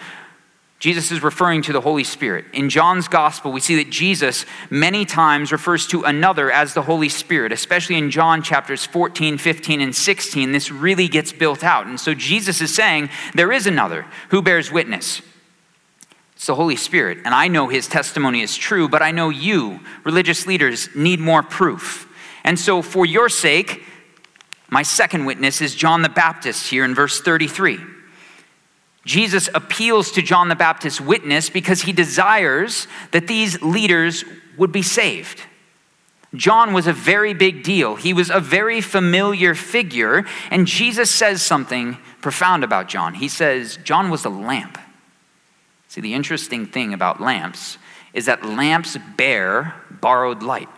Jesus 0.79 1.11
is 1.11 1.23
referring 1.23 1.61
to 1.63 1.73
the 1.73 1.81
Holy 1.81 2.03
Spirit. 2.03 2.45
In 2.53 2.69
John's 2.69 3.07
gospel, 3.07 3.51
we 3.51 3.59
see 3.59 3.75
that 3.77 3.89
Jesus 3.89 4.45
many 4.69 5.05
times 5.05 5.51
refers 5.51 5.87
to 5.87 6.03
another 6.03 6.51
as 6.51 6.73
the 6.73 6.81
Holy 6.81 7.09
Spirit, 7.09 7.51
especially 7.51 7.97
in 7.97 8.11
John 8.11 8.43
chapters 8.43 8.85
14, 8.85 9.37
15, 9.37 9.81
and 9.81 9.95
16. 9.95 10.51
This 10.51 10.71
really 10.71 11.07
gets 11.07 11.31
built 11.33 11.63
out. 11.63 11.87
And 11.87 11.99
so 11.99 12.13
Jesus 12.13 12.61
is 12.61 12.75
saying, 12.75 13.09
There 13.33 13.51
is 13.51 13.67
another 13.67 14.05
who 14.29 14.41
bears 14.41 14.71
witness. 14.71 15.21
It's 16.35 16.47
the 16.47 16.55
Holy 16.55 16.75
Spirit. 16.75 17.19
And 17.23 17.33
I 17.33 17.47
know 17.47 17.69
his 17.69 17.87
testimony 17.87 18.41
is 18.41 18.57
true, 18.57 18.89
but 18.89 19.01
I 19.01 19.11
know 19.11 19.29
you, 19.29 19.79
religious 20.03 20.45
leaders, 20.45 20.93
need 20.93 21.19
more 21.19 21.41
proof. 21.41 22.11
And 22.43 22.59
so, 22.59 22.81
for 22.81 23.05
your 23.05 23.29
sake, 23.29 23.83
my 24.69 24.83
second 24.83 25.25
witness 25.25 25.61
is 25.61 25.75
John 25.75 26.01
the 26.01 26.09
Baptist 26.09 26.69
here 26.69 26.83
in 26.83 26.95
verse 26.95 27.21
33. 27.21 27.79
Jesus 29.05 29.49
appeals 29.53 30.11
to 30.13 30.21
John 30.21 30.49
the 30.49 30.55
Baptist's 30.55 30.99
witness 30.99 31.49
because 31.49 31.81
he 31.81 31.93
desires 31.93 32.87
that 33.11 33.27
these 33.27 33.61
leaders 33.61 34.25
would 34.57 34.71
be 34.71 34.81
saved. 34.81 35.41
John 36.33 36.73
was 36.73 36.87
a 36.87 36.93
very 36.93 37.33
big 37.33 37.63
deal. 37.63 37.95
He 37.95 38.13
was 38.13 38.29
a 38.29 38.39
very 38.39 38.81
familiar 38.81 39.53
figure, 39.53 40.25
and 40.49 40.67
Jesus 40.67 41.11
says 41.11 41.41
something 41.41 41.97
profound 42.21 42.63
about 42.63 42.89
John. 42.89 43.13
He 43.13 43.27
says, 43.27 43.77
John 43.83 44.09
was 44.09 44.25
a 44.25 44.29
lamp. 44.29 44.77
See, 45.87 46.01
the 46.01 46.13
interesting 46.13 46.65
thing 46.65 46.93
about 46.93 47.21
lamps 47.21 47.77
is 48.13 48.25
that 48.25 48.43
lamps 48.43 48.97
bear 49.15 49.75
borrowed 49.89 50.41
light. 50.41 50.69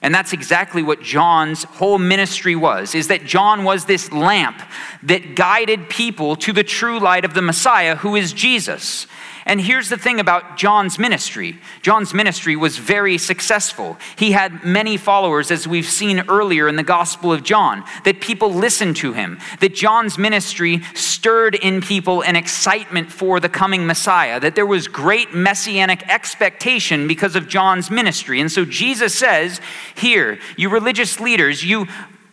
And 0.00 0.14
that's 0.14 0.32
exactly 0.32 0.82
what 0.82 1.02
John's 1.02 1.64
whole 1.64 1.98
ministry 1.98 2.54
was, 2.54 2.94
is 2.94 3.08
that 3.08 3.24
John 3.24 3.64
was 3.64 3.84
this 3.84 4.12
lamp 4.12 4.62
that 5.02 5.34
guided 5.34 5.88
people 5.88 6.36
to 6.36 6.52
the 6.52 6.62
true 6.62 7.00
light 7.00 7.24
of 7.24 7.34
the 7.34 7.42
Messiah, 7.42 7.96
who 7.96 8.14
is 8.14 8.32
Jesus. 8.32 9.06
And 9.48 9.62
here's 9.62 9.88
the 9.88 9.96
thing 9.96 10.20
about 10.20 10.58
John's 10.58 10.98
ministry 10.98 11.58
John's 11.80 12.12
ministry 12.12 12.54
was 12.54 12.76
very 12.76 13.16
successful. 13.16 13.96
He 14.16 14.32
had 14.32 14.62
many 14.62 14.98
followers, 14.98 15.50
as 15.50 15.66
we've 15.66 15.88
seen 15.88 16.22
earlier 16.28 16.68
in 16.68 16.76
the 16.76 16.82
Gospel 16.82 17.32
of 17.32 17.42
John, 17.42 17.82
that 18.04 18.20
people 18.20 18.52
listened 18.52 18.96
to 18.96 19.14
him, 19.14 19.40
that 19.60 19.74
John's 19.74 20.18
ministry 20.18 20.82
stirred 20.94 21.54
in 21.54 21.80
people 21.80 22.22
an 22.22 22.36
excitement 22.36 23.10
for 23.10 23.40
the 23.40 23.48
coming 23.48 23.86
Messiah, 23.86 24.38
that 24.38 24.54
there 24.54 24.66
was 24.66 24.86
great 24.86 25.32
messianic 25.32 26.06
expectation 26.08 27.08
because 27.08 27.34
of 27.34 27.48
John's 27.48 27.90
ministry. 27.90 28.42
And 28.42 28.52
so 28.52 28.66
Jesus 28.66 29.14
says, 29.14 29.62
Here, 29.96 30.38
you 30.58 30.68
religious 30.68 31.20
leaders, 31.20 31.64
you 31.64 31.86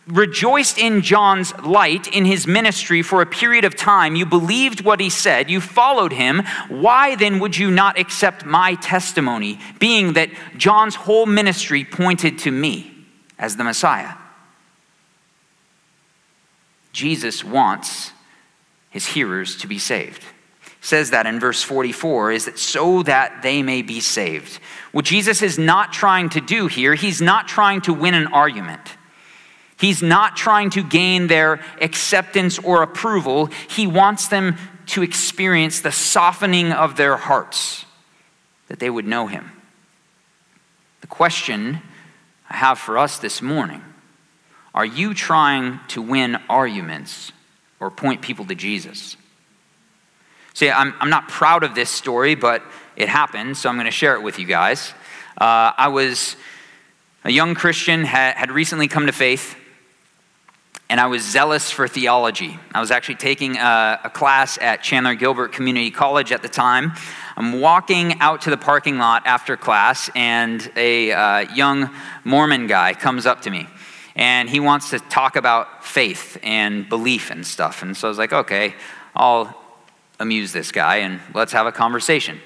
rejoiced 0.06 0.78
in 0.78 1.02
John's 1.02 1.52
light 1.60 2.06
in 2.06 2.24
his 2.24 2.46
ministry 2.46 3.02
for 3.02 3.22
a 3.22 3.26
period 3.26 3.64
of 3.64 3.74
time. 3.74 4.14
You 4.14 4.24
believed 4.24 4.84
what 4.84 5.00
he 5.00 5.10
said, 5.10 5.50
you 5.50 5.60
followed 5.60 6.12
him. 6.12 6.44
Why 6.68 7.16
then 7.16 7.40
would 7.40 7.56
you 7.56 7.70
not 7.70 7.98
accept 7.98 8.44
my 8.44 8.74
testimony, 8.76 9.58
being 9.78 10.12
that 10.12 10.30
John's 10.56 10.94
whole 10.94 11.26
ministry 11.26 11.84
pointed 11.84 12.38
to 12.40 12.50
me 12.50 12.94
as 13.38 13.56
the 13.56 13.64
Messiah? 13.64 14.14
Jesus 16.92 17.44
wants 17.44 18.12
his 18.90 19.06
hearers 19.06 19.56
to 19.58 19.66
be 19.66 19.78
saved. 19.78 20.22
He 20.22 20.70
says 20.80 21.10
that 21.10 21.26
in 21.26 21.40
verse 21.40 21.62
44 21.62 22.30
is 22.30 22.44
that 22.44 22.58
so 22.58 23.02
that 23.02 23.42
they 23.42 23.62
may 23.62 23.82
be 23.82 24.00
saved. 24.00 24.60
What 24.92 25.04
Jesus 25.04 25.42
is 25.42 25.58
not 25.58 25.92
trying 25.92 26.30
to 26.30 26.40
do 26.40 26.68
here, 26.68 26.94
he's 26.94 27.20
not 27.20 27.48
trying 27.48 27.80
to 27.82 27.92
win 27.92 28.14
an 28.14 28.28
argument. 28.28 28.95
He's 29.78 30.02
not 30.02 30.36
trying 30.36 30.70
to 30.70 30.82
gain 30.82 31.26
their 31.26 31.60
acceptance 31.80 32.58
or 32.58 32.82
approval. 32.82 33.46
He 33.68 33.86
wants 33.86 34.28
them 34.28 34.56
to 34.86 35.02
experience 35.02 35.80
the 35.80 35.92
softening 35.92 36.72
of 36.72 36.96
their 36.96 37.16
hearts, 37.16 37.84
that 38.68 38.78
they 38.78 38.88
would 38.88 39.06
know 39.06 39.26
Him. 39.26 39.50
The 41.02 41.06
question 41.06 41.80
I 42.48 42.56
have 42.56 42.78
for 42.78 42.98
us 42.98 43.18
this 43.18 43.42
morning 43.42 43.82
are 44.74 44.84
you 44.84 45.14
trying 45.14 45.80
to 45.88 46.02
win 46.02 46.36
arguments 46.50 47.32
or 47.80 47.90
point 47.90 48.20
people 48.20 48.44
to 48.44 48.54
Jesus? 48.54 49.16
See, 50.52 50.70
I'm, 50.70 50.94
I'm 51.00 51.10
not 51.10 51.28
proud 51.28 51.64
of 51.64 51.74
this 51.74 51.88
story, 51.90 52.34
but 52.34 52.62
it 52.94 53.08
happened, 53.08 53.56
so 53.56 53.68
I'm 53.68 53.76
going 53.76 53.86
to 53.86 53.90
share 53.90 54.14
it 54.14 54.22
with 54.22 54.38
you 54.38 54.46
guys. 54.46 54.92
Uh, 55.38 55.72
I 55.76 55.88
was 55.88 56.36
a 57.24 57.30
young 57.30 57.54
Christian, 57.54 58.04
had, 58.04 58.36
had 58.36 58.50
recently 58.50 58.88
come 58.88 59.06
to 59.06 59.12
faith 59.12 59.56
and 60.88 61.00
I 61.00 61.06
was 61.06 61.22
zealous 61.22 61.70
for 61.70 61.88
theology. 61.88 62.58
I 62.72 62.80
was 62.80 62.90
actually 62.90 63.16
taking 63.16 63.56
a, 63.56 64.00
a, 64.04 64.10
class 64.10 64.56
at 64.58 64.82
Chandler 64.82 65.14
Gilbert 65.14 65.52
Community 65.52 65.90
College 65.90 66.30
at 66.30 66.42
the 66.42 66.48
time. 66.48 66.92
I'm 67.36 67.60
walking 67.60 68.20
out 68.20 68.42
to 68.42 68.50
the 68.50 68.56
parking 68.56 68.98
lot 68.98 69.26
after 69.26 69.56
class, 69.56 70.08
and 70.14 70.70
a 70.76 71.12
uh, 71.12 71.38
young 71.54 71.90
Mormon 72.24 72.68
guy 72.68 72.94
comes 72.94 73.26
up 73.26 73.42
to 73.42 73.50
me. 73.50 73.66
And 74.14 74.48
he 74.48 74.60
wants 74.60 74.90
to 74.90 74.98
talk 74.98 75.36
about 75.36 75.84
faith 75.84 76.38
and 76.42 76.88
belief 76.88 77.30
and 77.30 77.46
stuff. 77.46 77.82
And 77.82 77.94
so 77.96 78.06
I 78.06 78.10
was 78.10 78.18
like, 78.18 78.32
okay, 78.32 78.74
I'll 79.14 79.54
amuse 80.18 80.52
this 80.52 80.72
guy 80.72 80.96
and 80.96 81.20
let's 81.34 81.52
have 81.52 81.66
a 81.66 81.72
conversation. 81.72 82.40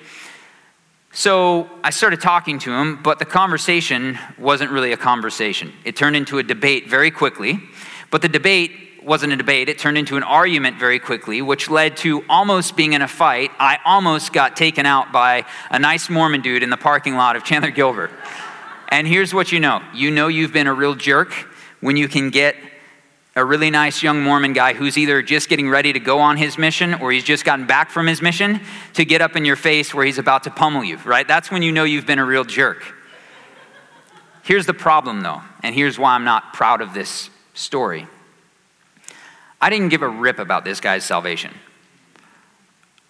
So 1.12 1.68
I 1.84 1.90
started 1.90 2.20
talking 2.20 2.58
to 2.60 2.72
him, 2.72 3.02
but 3.02 3.18
the 3.18 3.24
conversation 3.24 4.18
wasn't 4.38 4.70
really 4.70 4.92
a 4.92 4.96
conversation. 4.96 5.72
It 5.84 5.96
turned 5.96 6.16
into 6.16 6.38
a 6.38 6.42
debate 6.42 6.88
very 6.88 7.10
quickly. 7.10 7.60
But 8.10 8.22
the 8.22 8.28
debate 8.28 8.72
wasn't 9.02 9.32
a 9.32 9.36
debate, 9.36 9.68
it 9.68 9.78
turned 9.78 9.96
into 9.96 10.16
an 10.16 10.22
argument 10.22 10.78
very 10.78 10.98
quickly, 10.98 11.40
which 11.42 11.70
led 11.70 11.96
to 11.98 12.24
almost 12.28 12.76
being 12.76 12.92
in 12.92 13.02
a 13.02 13.08
fight. 13.08 13.50
I 13.58 13.78
almost 13.84 14.32
got 14.32 14.56
taken 14.56 14.84
out 14.84 15.10
by 15.10 15.44
a 15.70 15.78
nice 15.78 16.10
Mormon 16.10 16.42
dude 16.42 16.62
in 16.62 16.70
the 16.70 16.76
parking 16.76 17.14
lot 17.14 17.36
of 17.36 17.44
Chandler 17.44 17.70
Gilbert. 17.70 18.10
And 18.88 19.06
here's 19.06 19.32
what 19.32 19.52
you 19.52 19.60
know 19.60 19.82
you 19.94 20.10
know 20.10 20.28
you've 20.28 20.52
been 20.52 20.66
a 20.66 20.74
real 20.74 20.94
jerk 20.94 21.32
when 21.80 21.96
you 21.96 22.08
can 22.08 22.30
get 22.30 22.56
a 23.36 23.44
really 23.44 23.70
nice 23.70 24.02
young 24.02 24.22
Mormon 24.22 24.52
guy 24.52 24.74
who's 24.74 24.98
either 24.98 25.22
just 25.22 25.48
getting 25.48 25.70
ready 25.70 25.92
to 25.92 26.00
go 26.00 26.18
on 26.18 26.36
his 26.36 26.58
mission 26.58 26.94
or 26.94 27.12
he's 27.12 27.24
just 27.24 27.44
gotten 27.44 27.64
back 27.64 27.90
from 27.90 28.06
his 28.06 28.20
mission 28.20 28.60
to 28.94 29.04
get 29.04 29.22
up 29.22 29.36
in 29.36 29.44
your 29.44 29.56
face 29.56 29.94
where 29.94 30.04
he's 30.04 30.18
about 30.18 30.44
to 30.44 30.50
pummel 30.50 30.82
you, 30.82 30.96
right? 30.98 31.26
That's 31.26 31.50
when 31.50 31.62
you 31.62 31.70
know 31.70 31.84
you've 31.84 32.06
been 32.06 32.18
a 32.18 32.24
real 32.24 32.44
jerk. 32.44 32.94
Here's 34.42 34.66
the 34.66 34.74
problem, 34.74 35.20
though, 35.20 35.42
and 35.62 35.74
here's 35.74 35.98
why 35.98 36.14
I'm 36.14 36.24
not 36.24 36.52
proud 36.52 36.80
of 36.80 36.92
this 36.92 37.30
story. 37.60 38.06
I 39.60 39.70
didn't 39.70 39.90
give 39.90 40.02
a 40.02 40.08
rip 40.08 40.38
about 40.38 40.64
this 40.64 40.80
guy's 40.80 41.04
salvation. 41.04 41.52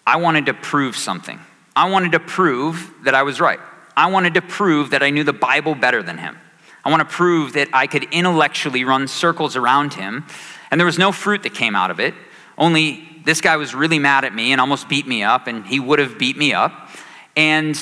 I 0.05 0.17
wanted 0.17 0.47
to 0.47 0.53
prove 0.53 0.97
something. 0.97 1.39
I 1.75 1.89
wanted 1.89 2.11
to 2.13 2.19
prove 2.19 2.93
that 3.03 3.15
I 3.15 3.23
was 3.23 3.39
right. 3.39 3.59
I 3.95 4.11
wanted 4.11 4.33
to 4.33 4.41
prove 4.41 4.89
that 4.89 5.03
I 5.03 5.09
knew 5.09 5.23
the 5.23 5.33
Bible 5.33 5.75
better 5.75 6.03
than 6.03 6.17
him. 6.17 6.37
I 6.83 6.89
want 6.89 7.07
to 7.07 7.15
prove 7.15 7.53
that 7.53 7.69
I 7.73 7.87
could 7.87 8.03
intellectually 8.11 8.83
run 8.83 9.07
circles 9.07 9.55
around 9.55 9.93
him. 9.93 10.25
And 10.69 10.79
there 10.79 10.85
was 10.85 10.97
no 10.97 11.11
fruit 11.11 11.43
that 11.43 11.53
came 11.53 11.75
out 11.75 11.91
of 11.91 11.99
it. 11.99 12.13
Only 12.57 13.07
this 13.23 13.39
guy 13.39 13.55
was 13.57 13.75
really 13.75 13.99
mad 13.99 14.25
at 14.25 14.33
me 14.33 14.51
and 14.51 14.59
almost 14.59 14.89
beat 14.89 15.07
me 15.07 15.23
up, 15.23 15.47
and 15.47 15.65
he 15.65 15.79
would 15.79 15.99
have 15.99 16.17
beat 16.17 16.37
me 16.37 16.53
up. 16.53 16.89
And 17.35 17.79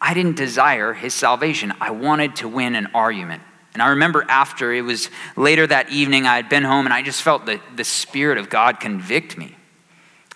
I 0.00 0.14
didn't 0.14 0.36
desire 0.36 0.92
his 0.92 1.14
salvation. 1.14 1.72
I 1.80 1.90
wanted 1.90 2.36
to 2.36 2.48
win 2.48 2.74
an 2.74 2.88
argument. 2.94 3.42
And 3.76 3.82
I 3.82 3.88
remember 3.88 4.24
after, 4.26 4.72
it 4.72 4.80
was 4.80 5.10
later 5.36 5.66
that 5.66 5.90
evening, 5.90 6.26
I 6.26 6.36
had 6.36 6.48
been 6.48 6.62
home 6.62 6.86
and 6.86 6.94
I 6.94 7.02
just 7.02 7.20
felt 7.20 7.44
the, 7.44 7.60
the 7.74 7.84
Spirit 7.84 8.38
of 8.38 8.48
God 8.48 8.80
convict 8.80 9.36
me 9.36 9.54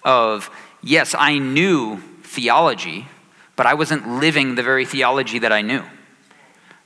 of, 0.05 0.51
yes, 0.83 1.15
I 1.19 1.39
knew 1.39 2.03
theology, 2.23 3.09
but 3.57 3.65
I 3.65 3.73
wasn't 3.73 4.07
living 4.07 4.57
the 4.57 4.63
very 4.63 4.85
theology 4.85 5.39
that 5.39 5.53
I 5.53 5.63
knew. 5.63 5.83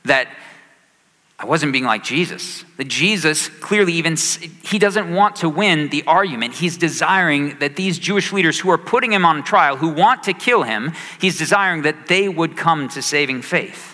That 0.04 0.28
I 1.40 1.46
wasn't 1.46 1.72
being 1.72 1.86
like 1.86 2.04
Jesus. 2.04 2.64
That 2.76 2.86
Jesus 2.86 3.48
clearly 3.48 3.94
even, 3.94 4.16
he 4.62 4.78
doesn't 4.78 5.12
want 5.12 5.34
to 5.38 5.48
win 5.48 5.88
the 5.88 6.04
argument. 6.06 6.54
He's 6.54 6.76
desiring 6.76 7.58
that 7.58 7.74
these 7.74 7.98
Jewish 7.98 8.32
leaders 8.32 8.60
who 8.60 8.70
are 8.70 8.78
putting 8.78 9.12
him 9.12 9.24
on 9.24 9.42
trial, 9.42 9.76
who 9.76 9.88
want 9.88 10.22
to 10.22 10.32
kill 10.32 10.62
him, 10.62 10.92
he's 11.20 11.36
desiring 11.36 11.82
that 11.82 12.06
they 12.06 12.28
would 12.28 12.56
come 12.56 12.88
to 12.90 13.02
saving 13.02 13.42
faith. 13.42 13.93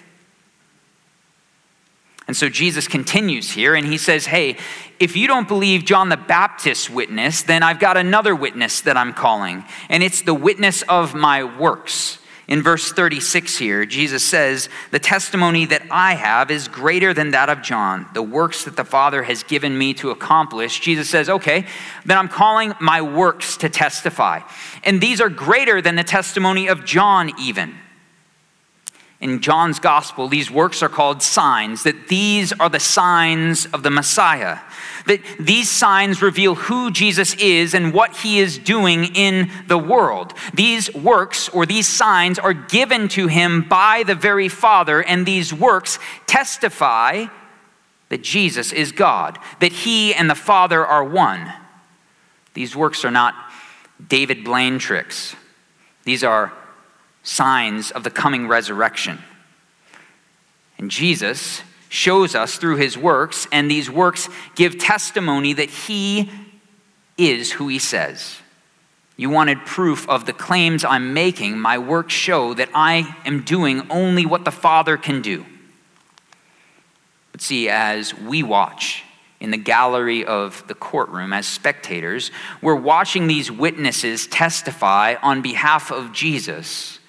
And 2.30 2.36
so 2.36 2.48
Jesus 2.48 2.86
continues 2.86 3.50
here 3.50 3.74
and 3.74 3.84
he 3.84 3.98
says, 3.98 4.24
Hey, 4.24 4.56
if 5.00 5.16
you 5.16 5.26
don't 5.26 5.48
believe 5.48 5.84
John 5.84 6.10
the 6.10 6.16
Baptist's 6.16 6.88
witness, 6.88 7.42
then 7.42 7.64
I've 7.64 7.80
got 7.80 7.96
another 7.96 8.36
witness 8.36 8.82
that 8.82 8.96
I'm 8.96 9.12
calling, 9.12 9.64
and 9.88 10.00
it's 10.00 10.22
the 10.22 10.32
witness 10.32 10.82
of 10.82 11.12
my 11.12 11.42
works. 11.42 12.20
In 12.46 12.62
verse 12.62 12.92
36 12.92 13.58
here, 13.58 13.84
Jesus 13.84 14.24
says, 14.24 14.68
The 14.92 15.00
testimony 15.00 15.64
that 15.64 15.82
I 15.90 16.14
have 16.14 16.52
is 16.52 16.68
greater 16.68 17.12
than 17.12 17.32
that 17.32 17.48
of 17.48 17.62
John, 17.62 18.06
the 18.14 18.22
works 18.22 18.62
that 18.62 18.76
the 18.76 18.84
Father 18.84 19.24
has 19.24 19.42
given 19.42 19.76
me 19.76 19.92
to 19.94 20.12
accomplish. 20.12 20.78
Jesus 20.78 21.10
says, 21.10 21.28
Okay, 21.28 21.66
then 22.04 22.16
I'm 22.16 22.28
calling 22.28 22.74
my 22.80 23.02
works 23.02 23.56
to 23.56 23.68
testify. 23.68 24.42
And 24.84 25.00
these 25.00 25.20
are 25.20 25.28
greater 25.28 25.82
than 25.82 25.96
the 25.96 26.04
testimony 26.04 26.68
of 26.68 26.84
John, 26.84 27.32
even 27.40 27.74
in 29.20 29.40
John's 29.40 29.78
gospel, 29.78 30.28
these 30.28 30.50
works 30.50 30.82
are 30.82 30.88
called 30.88 31.22
signs, 31.22 31.82
that 31.82 32.08
these 32.08 32.54
are 32.54 32.70
the 32.70 32.80
signs 32.80 33.66
of 33.66 33.82
the 33.82 33.90
Messiah. 33.90 34.58
That 35.04 35.20
these 35.38 35.70
signs 35.70 36.22
reveal 36.22 36.54
who 36.54 36.90
Jesus 36.90 37.34
is 37.34 37.74
and 37.74 37.92
what 37.92 38.16
he 38.16 38.38
is 38.38 38.56
doing 38.56 39.14
in 39.14 39.50
the 39.66 39.76
world. 39.76 40.32
These 40.54 40.94
works 40.94 41.50
or 41.50 41.66
these 41.66 41.86
signs 41.86 42.38
are 42.38 42.54
given 42.54 43.08
to 43.08 43.26
him 43.26 43.68
by 43.68 44.04
the 44.06 44.14
very 44.14 44.48
Father, 44.48 45.02
and 45.02 45.26
these 45.26 45.52
works 45.52 45.98
testify 46.26 47.26
that 48.08 48.22
Jesus 48.22 48.72
is 48.72 48.90
God, 48.90 49.38
that 49.60 49.72
he 49.72 50.14
and 50.14 50.30
the 50.30 50.34
Father 50.34 50.84
are 50.84 51.04
one. 51.04 51.52
These 52.54 52.74
works 52.74 53.04
are 53.04 53.10
not 53.10 53.34
David 54.08 54.44
Blaine 54.44 54.78
tricks, 54.78 55.36
these 56.04 56.24
are 56.24 56.54
signs 57.22 57.90
of 57.90 58.04
the 58.04 58.10
coming 58.10 58.48
resurrection. 58.48 59.18
And 60.78 60.90
Jesus 60.90 61.62
shows 61.90 62.34
us 62.34 62.56
through 62.56 62.76
his 62.76 62.96
works, 62.96 63.46
and 63.52 63.70
these 63.70 63.90
works 63.90 64.28
give 64.54 64.78
testimony 64.78 65.52
that 65.52 65.68
he 65.68 66.30
is 67.18 67.52
who 67.52 67.68
he 67.68 67.78
says. 67.78 68.36
You 69.16 69.28
wanted 69.28 69.66
proof 69.66 70.08
of 70.08 70.24
the 70.24 70.32
claims 70.32 70.84
I'm 70.84 71.12
making. 71.12 71.58
My 71.58 71.76
works 71.76 72.14
show 72.14 72.54
that 72.54 72.70
I 72.72 73.14
am 73.26 73.42
doing 73.42 73.86
only 73.90 74.24
what 74.24 74.46
the 74.46 74.50
Father 74.50 74.96
can 74.96 75.20
do. 75.20 75.44
But 77.32 77.42
see, 77.42 77.68
as 77.68 78.14
we 78.14 78.42
watch 78.42 79.04
in 79.38 79.50
the 79.50 79.58
gallery 79.58 80.24
of 80.24 80.64
the 80.68 80.74
courtroom 80.74 81.34
as 81.34 81.46
spectators, 81.46 82.30
we're 82.62 82.74
watching 82.74 83.26
these 83.26 83.50
witnesses 83.52 84.26
testify 84.26 85.16
on 85.22 85.42
behalf 85.42 85.90
of 85.90 86.12
Jesus 86.12 86.99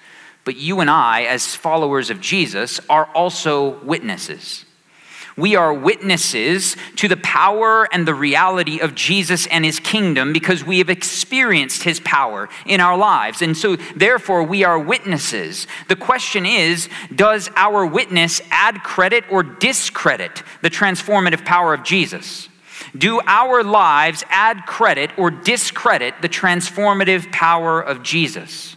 but 0.44 0.56
you 0.56 0.80
and 0.80 0.90
I, 0.90 1.22
as 1.22 1.54
followers 1.54 2.10
of 2.10 2.20
Jesus, 2.20 2.80
are 2.88 3.06
also 3.14 3.78
witnesses. 3.84 4.64
We 5.36 5.56
are 5.56 5.72
witnesses 5.72 6.76
to 6.96 7.08
the 7.08 7.16
power 7.16 7.88
and 7.92 8.06
the 8.06 8.14
reality 8.14 8.80
of 8.80 8.94
Jesus 8.94 9.46
and 9.46 9.64
his 9.64 9.80
kingdom 9.80 10.32
because 10.32 10.64
we 10.64 10.78
have 10.78 10.90
experienced 10.90 11.84
his 11.84 12.00
power 12.00 12.48
in 12.66 12.80
our 12.80 12.96
lives. 12.98 13.40
And 13.40 13.56
so, 13.56 13.76
therefore, 13.96 14.42
we 14.42 14.62
are 14.64 14.78
witnesses. 14.78 15.66
The 15.88 15.96
question 15.96 16.44
is 16.44 16.88
does 17.14 17.48
our 17.56 17.86
witness 17.86 18.42
add 18.50 18.82
credit 18.82 19.24
or 19.30 19.42
discredit 19.42 20.42
the 20.60 20.70
transformative 20.70 21.44
power 21.44 21.72
of 21.72 21.82
Jesus? 21.82 22.48
Do 22.96 23.20
our 23.26 23.62
lives 23.62 24.24
add 24.28 24.66
credit 24.66 25.12
or 25.16 25.30
discredit 25.30 26.14
the 26.20 26.28
transformative 26.28 27.32
power 27.32 27.80
of 27.80 28.02
Jesus? 28.02 28.76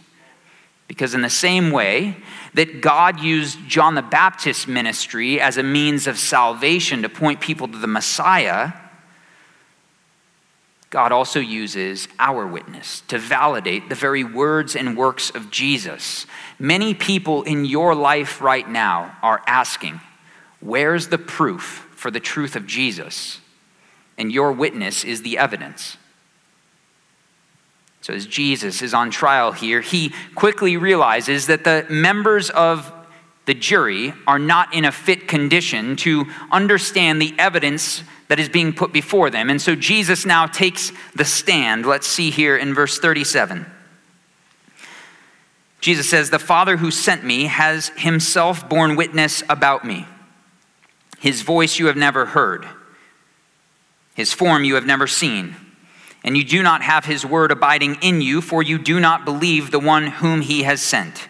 Because, 0.88 1.14
in 1.14 1.22
the 1.22 1.30
same 1.30 1.70
way 1.72 2.16
that 2.54 2.80
God 2.80 3.20
used 3.20 3.66
John 3.68 3.94
the 3.96 4.02
Baptist's 4.02 4.68
ministry 4.68 5.40
as 5.40 5.56
a 5.56 5.62
means 5.62 6.06
of 6.06 6.18
salvation 6.18 7.02
to 7.02 7.08
point 7.08 7.40
people 7.40 7.66
to 7.66 7.78
the 7.78 7.88
Messiah, 7.88 8.72
God 10.90 11.10
also 11.10 11.40
uses 11.40 12.06
our 12.18 12.46
witness 12.46 13.02
to 13.08 13.18
validate 13.18 13.88
the 13.88 13.94
very 13.94 14.22
words 14.22 14.76
and 14.76 14.96
works 14.96 15.30
of 15.30 15.50
Jesus. 15.50 16.26
Many 16.58 16.94
people 16.94 17.42
in 17.42 17.64
your 17.64 17.94
life 17.94 18.40
right 18.40 18.68
now 18.68 19.16
are 19.22 19.42
asking, 19.46 20.00
Where's 20.60 21.08
the 21.08 21.18
proof 21.18 21.88
for 21.94 22.10
the 22.10 22.20
truth 22.20 22.56
of 22.56 22.66
Jesus? 22.66 23.40
And 24.16 24.32
your 24.32 24.52
witness 24.52 25.04
is 25.04 25.22
the 25.22 25.36
evidence. 25.36 25.96
So, 28.06 28.12
as 28.12 28.24
Jesus 28.24 28.82
is 28.82 28.94
on 28.94 29.10
trial 29.10 29.50
here, 29.50 29.80
he 29.80 30.12
quickly 30.36 30.76
realizes 30.76 31.48
that 31.48 31.64
the 31.64 31.84
members 31.90 32.50
of 32.50 32.92
the 33.46 33.54
jury 33.54 34.14
are 34.28 34.38
not 34.38 34.72
in 34.72 34.84
a 34.84 34.92
fit 34.92 35.26
condition 35.26 35.96
to 35.96 36.26
understand 36.52 37.20
the 37.20 37.34
evidence 37.36 38.04
that 38.28 38.38
is 38.38 38.48
being 38.48 38.72
put 38.72 38.92
before 38.92 39.28
them. 39.28 39.50
And 39.50 39.60
so 39.60 39.74
Jesus 39.74 40.24
now 40.24 40.46
takes 40.46 40.92
the 41.16 41.24
stand. 41.24 41.84
Let's 41.84 42.06
see 42.06 42.30
here 42.30 42.56
in 42.56 42.74
verse 42.74 42.96
37. 43.00 43.66
Jesus 45.80 46.08
says, 46.08 46.30
The 46.30 46.38
Father 46.38 46.76
who 46.76 46.92
sent 46.92 47.24
me 47.24 47.46
has 47.46 47.88
himself 47.96 48.68
borne 48.68 48.94
witness 48.94 49.42
about 49.48 49.84
me. 49.84 50.06
His 51.18 51.42
voice 51.42 51.80
you 51.80 51.86
have 51.86 51.96
never 51.96 52.24
heard, 52.24 52.68
his 54.14 54.32
form 54.32 54.62
you 54.62 54.76
have 54.76 54.86
never 54.86 55.08
seen 55.08 55.56
and 56.26 56.36
you 56.36 56.42
do 56.42 56.60
not 56.60 56.82
have 56.82 57.04
his 57.04 57.24
word 57.24 57.52
abiding 57.52 57.98
in 58.02 58.20
you, 58.20 58.42
for 58.42 58.60
you 58.60 58.78
do 58.78 58.98
not 58.98 59.24
believe 59.24 59.70
the 59.70 59.78
one 59.78 60.08
whom 60.08 60.40
he 60.40 60.64
has 60.64 60.82
sent. 60.82 61.28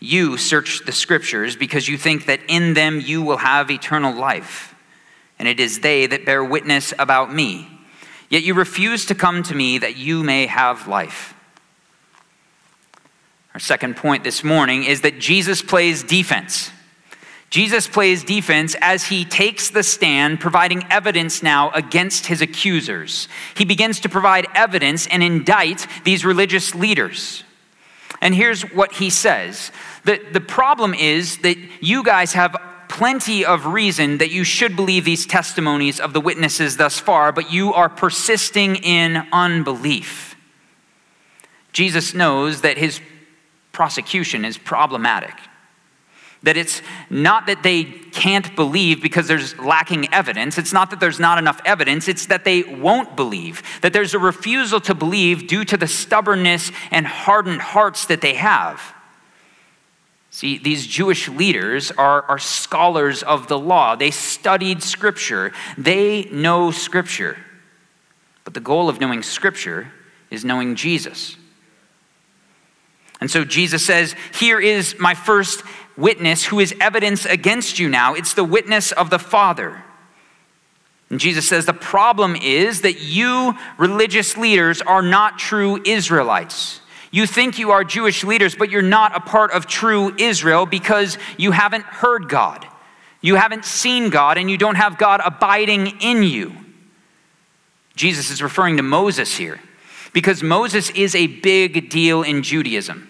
You 0.00 0.38
search 0.38 0.86
the 0.86 0.92
scriptures 0.92 1.56
because 1.56 1.86
you 1.86 1.98
think 1.98 2.24
that 2.24 2.40
in 2.48 2.72
them 2.72 3.00
you 3.00 3.20
will 3.20 3.36
have 3.36 3.70
eternal 3.70 4.14
life, 4.14 4.74
and 5.38 5.46
it 5.46 5.60
is 5.60 5.80
they 5.80 6.06
that 6.06 6.24
bear 6.24 6.42
witness 6.42 6.94
about 6.98 7.32
me. 7.32 7.68
Yet 8.30 8.42
you 8.42 8.54
refuse 8.54 9.04
to 9.06 9.14
come 9.14 9.42
to 9.42 9.54
me 9.54 9.76
that 9.76 9.96
you 9.96 10.24
may 10.24 10.46
have 10.46 10.88
life. 10.88 11.34
Our 13.52 13.60
second 13.60 13.96
point 13.96 14.24
this 14.24 14.42
morning 14.42 14.84
is 14.84 15.02
that 15.02 15.18
Jesus 15.18 15.60
plays 15.60 16.02
defense. 16.02 16.70
Jesus 17.50 17.88
plays 17.88 18.22
defense 18.22 18.76
as 18.80 19.08
he 19.08 19.24
takes 19.24 19.70
the 19.70 19.82
stand, 19.82 20.38
providing 20.38 20.84
evidence 20.88 21.42
now 21.42 21.70
against 21.70 22.26
his 22.26 22.40
accusers. 22.40 23.26
He 23.56 23.64
begins 23.64 23.98
to 24.00 24.08
provide 24.08 24.46
evidence 24.54 25.08
and 25.08 25.20
indict 25.20 25.86
these 26.04 26.24
religious 26.24 26.76
leaders. 26.76 27.42
And 28.20 28.34
here's 28.34 28.62
what 28.62 28.92
he 28.94 29.10
says 29.10 29.72
the, 30.04 30.24
the 30.32 30.40
problem 30.40 30.94
is 30.94 31.38
that 31.38 31.56
you 31.80 32.04
guys 32.04 32.34
have 32.34 32.56
plenty 32.88 33.44
of 33.44 33.66
reason 33.66 34.18
that 34.18 34.30
you 34.30 34.44
should 34.44 34.76
believe 34.76 35.04
these 35.04 35.26
testimonies 35.26 35.98
of 35.98 36.12
the 36.12 36.20
witnesses 36.20 36.76
thus 36.76 37.00
far, 37.00 37.32
but 37.32 37.52
you 37.52 37.72
are 37.72 37.88
persisting 37.88 38.76
in 38.76 39.26
unbelief. 39.32 40.36
Jesus 41.72 42.14
knows 42.14 42.60
that 42.60 42.78
his 42.78 43.00
prosecution 43.72 44.44
is 44.44 44.58
problematic 44.58 45.34
That 46.42 46.56
it's 46.56 46.80
not 47.10 47.46
that 47.46 47.62
they 47.62 47.84
can't 47.84 48.56
believe 48.56 49.02
because 49.02 49.28
there's 49.28 49.58
lacking 49.58 50.12
evidence. 50.12 50.56
It's 50.56 50.72
not 50.72 50.90
that 50.90 50.98
there's 50.98 51.20
not 51.20 51.38
enough 51.38 51.60
evidence. 51.66 52.08
It's 52.08 52.26
that 52.26 52.44
they 52.44 52.62
won't 52.62 53.14
believe. 53.14 53.62
That 53.82 53.92
there's 53.92 54.14
a 54.14 54.18
refusal 54.18 54.80
to 54.82 54.94
believe 54.94 55.46
due 55.46 55.64
to 55.66 55.76
the 55.76 55.86
stubbornness 55.86 56.72
and 56.90 57.06
hardened 57.06 57.60
hearts 57.60 58.06
that 58.06 58.22
they 58.22 58.34
have. 58.34 58.80
See, 60.30 60.58
these 60.58 60.86
Jewish 60.86 61.28
leaders 61.28 61.90
are, 61.90 62.22
are 62.22 62.38
scholars 62.38 63.22
of 63.22 63.48
the 63.48 63.58
law. 63.58 63.96
They 63.96 64.12
studied 64.12 64.82
Scripture, 64.82 65.52
they 65.76 66.24
know 66.30 66.70
Scripture. 66.70 67.36
But 68.44 68.54
the 68.54 68.60
goal 68.60 68.88
of 68.88 69.00
knowing 69.00 69.22
Scripture 69.22 69.92
is 70.30 70.44
knowing 70.44 70.76
Jesus. 70.76 71.36
And 73.20 73.30
so 73.30 73.44
Jesus 73.44 73.84
says, 73.84 74.14
Here 74.38 74.58
is 74.60 74.98
my 74.98 75.14
first 75.14 75.62
witness 76.00 76.46
who 76.46 76.58
is 76.58 76.74
evidence 76.80 77.26
against 77.26 77.78
you 77.78 77.88
now. 77.88 78.14
It's 78.14 78.34
the 78.34 78.44
witness 78.44 78.90
of 78.92 79.10
the 79.10 79.18
Father. 79.18 79.84
And 81.10 81.20
Jesus 81.20 81.48
says, 81.48 81.66
The 81.66 81.72
problem 81.72 82.36
is 82.36 82.82
that 82.82 83.00
you, 83.00 83.54
religious 83.78 84.36
leaders, 84.36 84.80
are 84.82 85.02
not 85.02 85.38
true 85.38 85.82
Israelites. 85.84 86.80
You 87.10 87.26
think 87.26 87.58
you 87.58 87.72
are 87.72 87.82
Jewish 87.82 88.22
leaders, 88.22 88.54
but 88.54 88.70
you're 88.70 88.82
not 88.82 89.16
a 89.16 89.20
part 89.20 89.50
of 89.50 89.66
true 89.66 90.14
Israel 90.16 90.64
because 90.64 91.18
you 91.36 91.50
haven't 91.50 91.84
heard 91.84 92.28
God. 92.28 92.66
You 93.20 93.34
haven't 93.34 93.64
seen 93.64 94.10
God, 94.10 94.38
and 94.38 94.50
you 94.50 94.56
don't 94.56 94.76
have 94.76 94.96
God 94.96 95.20
abiding 95.24 96.00
in 96.00 96.22
you. 96.22 96.54
Jesus 97.96 98.30
is 98.30 98.42
referring 98.42 98.76
to 98.78 98.82
Moses 98.82 99.36
here 99.36 99.60
because 100.12 100.42
Moses 100.42 100.90
is 100.90 101.14
a 101.14 101.26
big 101.26 101.90
deal 101.90 102.22
in 102.22 102.42
Judaism. 102.42 103.09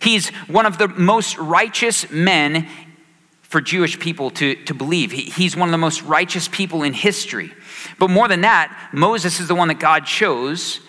He's 0.00 0.28
one 0.46 0.66
of 0.66 0.78
the 0.78 0.88
most 0.88 1.36
righteous 1.38 2.10
men 2.10 2.68
for 3.42 3.60
Jewish 3.60 3.98
people 3.98 4.30
to, 4.32 4.54
to 4.66 4.74
believe. 4.74 5.10
He, 5.10 5.22
he's 5.22 5.56
one 5.56 5.68
of 5.68 5.72
the 5.72 5.78
most 5.78 6.02
righteous 6.02 6.48
people 6.48 6.82
in 6.82 6.92
history. 6.92 7.52
But 7.98 8.10
more 8.10 8.28
than 8.28 8.42
that, 8.42 8.90
Moses 8.92 9.40
is 9.40 9.48
the 9.48 9.54
one 9.54 9.68
that 9.68 9.80
God 9.80 10.04
chose 10.04 10.80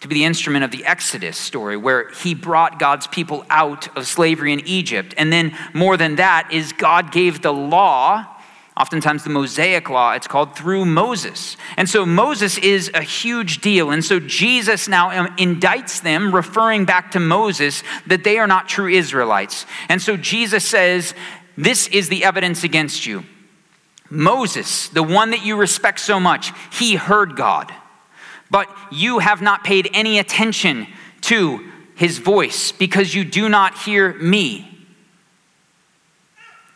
to 0.00 0.08
be 0.08 0.16
the 0.16 0.24
instrument 0.24 0.64
of 0.64 0.70
the 0.70 0.84
Exodus 0.84 1.38
story, 1.38 1.76
where 1.76 2.10
he 2.10 2.34
brought 2.34 2.78
God's 2.78 3.06
people 3.06 3.46
out 3.48 3.96
of 3.96 4.06
slavery 4.06 4.52
in 4.52 4.60
Egypt. 4.66 5.14
And 5.16 5.32
then, 5.32 5.56
more 5.72 5.96
than 5.96 6.16
that, 6.16 6.48
is 6.52 6.72
God 6.72 7.12
gave 7.12 7.40
the 7.40 7.52
law 7.52 8.35
oftentimes 8.76 9.24
the 9.24 9.30
Mosaic 9.30 9.88
law, 9.88 10.12
it's 10.12 10.26
called, 10.26 10.54
through 10.54 10.84
Moses. 10.84 11.56
And 11.76 11.88
so 11.88 12.04
Moses 12.04 12.58
is 12.58 12.90
a 12.92 13.02
huge 13.02 13.60
deal. 13.60 13.90
And 13.90 14.04
so 14.04 14.20
Jesus 14.20 14.86
now 14.86 15.26
indicts 15.36 16.02
them, 16.02 16.34
referring 16.34 16.84
back 16.84 17.12
to 17.12 17.20
Moses, 17.20 17.82
that 18.06 18.22
they 18.22 18.38
are 18.38 18.46
not 18.46 18.68
true 18.68 18.88
Israelites. 18.88 19.64
And 19.88 20.00
so 20.02 20.16
Jesus 20.16 20.64
says, 20.64 21.14
This 21.56 21.88
is 21.88 22.08
the 22.08 22.24
evidence 22.24 22.64
against 22.64 23.06
you. 23.06 23.24
Moses, 24.10 24.88
the 24.88 25.02
one 25.02 25.30
that 25.30 25.44
you 25.44 25.56
respect 25.56 25.98
so 25.98 26.20
much, 26.20 26.52
he 26.70 26.96
heard 26.96 27.34
God, 27.34 27.72
but 28.50 28.68
you 28.92 29.18
have 29.18 29.40
not 29.42 29.64
paid 29.64 29.88
any 29.94 30.18
attention 30.18 30.86
to 31.22 31.72
his 31.96 32.18
voice 32.18 32.72
because 32.72 33.14
you 33.14 33.24
do 33.24 33.48
not 33.48 33.76
hear 33.78 34.12
me. 34.14 34.86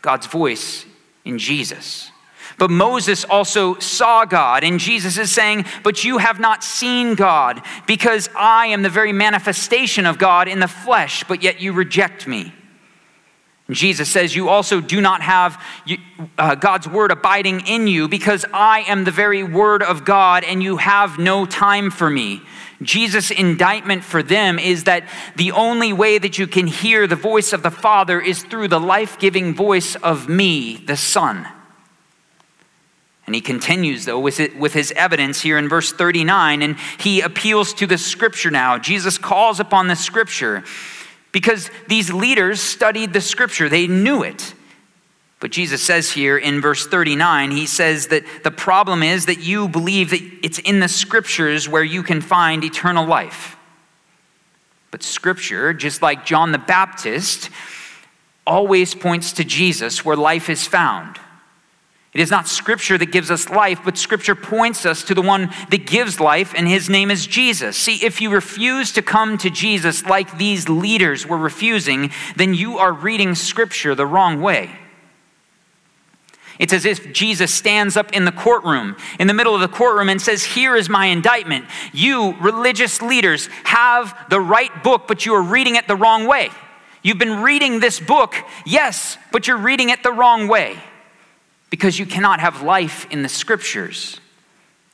God's 0.01 0.25
voice 0.25 0.85
in 1.25 1.37
Jesus. 1.37 2.11
But 2.57 2.69
Moses 2.69 3.23
also 3.23 3.79
saw 3.79 4.25
God, 4.25 4.63
and 4.63 4.79
Jesus 4.79 5.17
is 5.17 5.31
saying, 5.31 5.65
But 5.83 6.03
you 6.03 6.19
have 6.19 6.39
not 6.39 6.63
seen 6.63 7.15
God, 7.15 7.61
because 7.87 8.29
I 8.35 8.67
am 8.67 8.83
the 8.83 8.89
very 8.89 9.13
manifestation 9.13 10.05
of 10.05 10.17
God 10.17 10.47
in 10.47 10.59
the 10.59 10.67
flesh, 10.67 11.23
but 11.23 11.41
yet 11.41 11.59
you 11.59 11.73
reject 11.73 12.27
me. 12.27 12.53
And 13.67 13.75
Jesus 13.75 14.09
says, 14.09 14.35
You 14.35 14.49
also 14.49 14.81
do 14.81 15.01
not 15.01 15.21
have 15.21 15.63
uh, 16.37 16.55
God's 16.55 16.87
word 16.87 17.09
abiding 17.09 17.61
in 17.67 17.87
you, 17.87 18.07
because 18.07 18.45
I 18.53 18.81
am 18.81 19.05
the 19.05 19.11
very 19.11 19.43
word 19.43 19.81
of 19.81 20.05
God, 20.05 20.43
and 20.43 20.61
you 20.61 20.77
have 20.77 21.17
no 21.17 21.45
time 21.45 21.89
for 21.89 22.09
me. 22.09 22.41
Jesus' 22.81 23.29
indictment 23.29 24.03
for 24.03 24.23
them 24.23 24.57
is 24.57 24.85
that 24.85 25.07
the 25.35 25.51
only 25.51 25.93
way 25.93 26.17
that 26.17 26.37
you 26.37 26.47
can 26.47 26.67
hear 26.67 27.05
the 27.05 27.15
voice 27.15 27.53
of 27.53 27.63
the 27.63 27.71
Father 27.71 28.19
is 28.19 28.43
through 28.43 28.69
the 28.69 28.79
life 28.79 29.19
giving 29.19 29.53
voice 29.53 29.95
of 29.97 30.27
me, 30.27 30.77
the 30.77 30.97
Son. 30.97 31.47
And 33.27 33.35
he 33.35 33.41
continues, 33.41 34.05
though, 34.05 34.19
with, 34.19 34.39
it, 34.39 34.57
with 34.57 34.73
his 34.73 34.91
evidence 34.93 35.41
here 35.41 35.57
in 35.57 35.69
verse 35.69 35.93
39, 35.93 36.61
and 36.61 36.77
he 36.99 37.21
appeals 37.21 37.73
to 37.75 37.87
the 37.87 37.97
scripture 37.97 38.51
now. 38.51 38.77
Jesus 38.77 39.17
calls 39.17 39.59
upon 39.59 39.87
the 39.87 39.95
scripture 39.95 40.63
because 41.31 41.69
these 41.87 42.11
leaders 42.11 42.59
studied 42.59 43.13
the 43.13 43.21
scripture, 43.21 43.69
they 43.69 43.87
knew 43.87 44.23
it. 44.23 44.53
But 45.41 45.51
Jesus 45.51 45.81
says 45.81 46.11
here 46.11 46.37
in 46.37 46.61
verse 46.61 46.85
39, 46.85 47.49
he 47.49 47.65
says 47.65 48.07
that 48.07 48.23
the 48.43 48.51
problem 48.51 49.01
is 49.01 49.25
that 49.25 49.39
you 49.39 49.67
believe 49.67 50.11
that 50.11 50.21
it's 50.43 50.59
in 50.59 50.79
the 50.79 50.87
scriptures 50.87 51.67
where 51.67 51.83
you 51.83 52.03
can 52.03 52.21
find 52.21 52.63
eternal 52.63 53.07
life. 53.07 53.57
But 54.91 55.01
scripture, 55.01 55.73
just 55.73 56.03
like 56.03 56.27
John 56.27 56.51
the 56.51 56.59
Baptist, 56.59 57.49
always 58.45 58.93
points 58.93 59.33
to 59.33 59.43
Jesus 59.43 60.05
where 60.05 60.15
life 60.15 60.47
is 60.47 60.67
found. 60.67 61.17
It 62.13 62.21
is 62.21 62.29
not 62.29 62.47
scripture 62.47 62.99
that 62.99 63.11
gives 63.11 63.31
us 63.31 63.49
life, 63.49 63.79
but 63.83 63.97
scripture 63.97 64.35
points 64.35 64.85
us 64.85 65.01
to 65.05 65.15
the 65.15 65.21
one 65.23 65.49
that 65.71 65.87
gives 65.87 66.19
life, 66.19 66.53
and 66.55 66.67
his 66.67 66.87
name 66.87 67.09
is 67.09 67.25
Jesus. 67.25 67.77
See, 67.77 68.05
if 68.05 68.21
you 68.21 68.29
refuse 68.29 68.91
to 68.91 69.01
come 69.01 69.39
to 69.39 69.49
Jesus 69.49 70.05
like 70.05 70.37
these 70.37 70.69
leaders 70.69 71.25
were 71.25 71.37
refusing, 71.37 72.11
then 72.35 72.53
you 72.53 72.77
are 72.77 72.93
reading 72.93 73.33
scripture 73.33 73.95
the 73.95 74.05
wrong 74.05 74.39
way. 74.39 74.77
It's 76.61 76.73
as 76.73 76.85
if 76.85 77.11
Jesus 77.11 77.51
stands 77.51 77.97
up 77.97 78.13
in 78.13 78.23
the 78.23 78.31
courtroom, 78.31 78.95
in 79.19 79.25
the 79.25 79.33
middle 79.33 79.55
of 79.55 79.61
the 79.61 79.67
courtroom, 79.67 80.09
and 80.09 80.21
says, 80.21 80.43
Here 80.43 80.75
is 80.75 80.89
my 80.89 81.07
indictment. 81.07 81.65
You, 81.91 82.35
religious 82.39 83.01
leaders, 83.01 83.47
have 83.63 84.15
the 84.29 84.39
right 84.39 84.83
book, 84.83 85.07
but 85.07 85.25
you 85.25 85.33
are 85.33 85.41
reading 85.41 85.75
it 85.75 85.87
the 85.87 85.95
wrong 85.95 86.27
way. 86.27 86.51
You've 87.01 87.17
been 87.17 87.41
reading 87.41 87.79
this 87.79 87.99
book, 87.99 88.35
yes, 88.63 89.17
but 89.31 89.47
you're 89.47 89.57
reading 89.57 89.89
it 89.89 90.03
the 90.03 90.11
wrong 90.11 90.47
way 90.47 90.77
because 91.71 91.97
you 91.97 92.05
cannot 92.05 92.39
have 92.39 92.61
life 92.61 93.07
in 93.09 93.23
the 93.23 93.29
scriptures. 93.29 94.19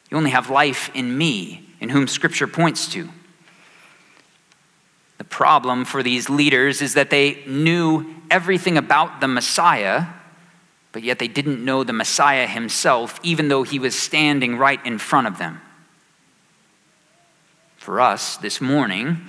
You 0.10 0.16
only 0.16 0.30
have 0.30 0.50
life 0.50 0.90
in 0.94 1.18
me, 1.18 1.68
in 1.82 1.90
whom 1.90 2.08
scripture 2.08 2.48
points 2.48 2.88
to. 2.94 3.10
The 5.18 5.26
problem 5.26 5.84
for 5.84 6.02
these 6.02 6.30
leaders 6.30 6.82
is 6.82 6.94
that 6.94 7.10
they 7.10 7.44
knew 7.46 8.06
everything 8.32 8.78
about 8.78 9.20
the 9.20 9.28
Messiah 9.28 10.06
but 10.92 11.04
yet 11.04 11.20
they 11.20 11.28
didn't 11.28 11.64
know 11.64 11.84
the 11.84 11.94
Messiah 11.94 12.48
himself, 12.48 13.20
even 13.24 13.48
though 13.48 13.64
he 13.64 13.80
was 13.80 13.98
standing 13.98 14.58
right 14.58 14.84
in 14.86 14.98
front 14.98 15.28
of 15.28 15.38
them. 15.38 15.62
For 17.78 18.02
us 18.02 18.38
this 18.38 18.60
morning, 18.60 19.22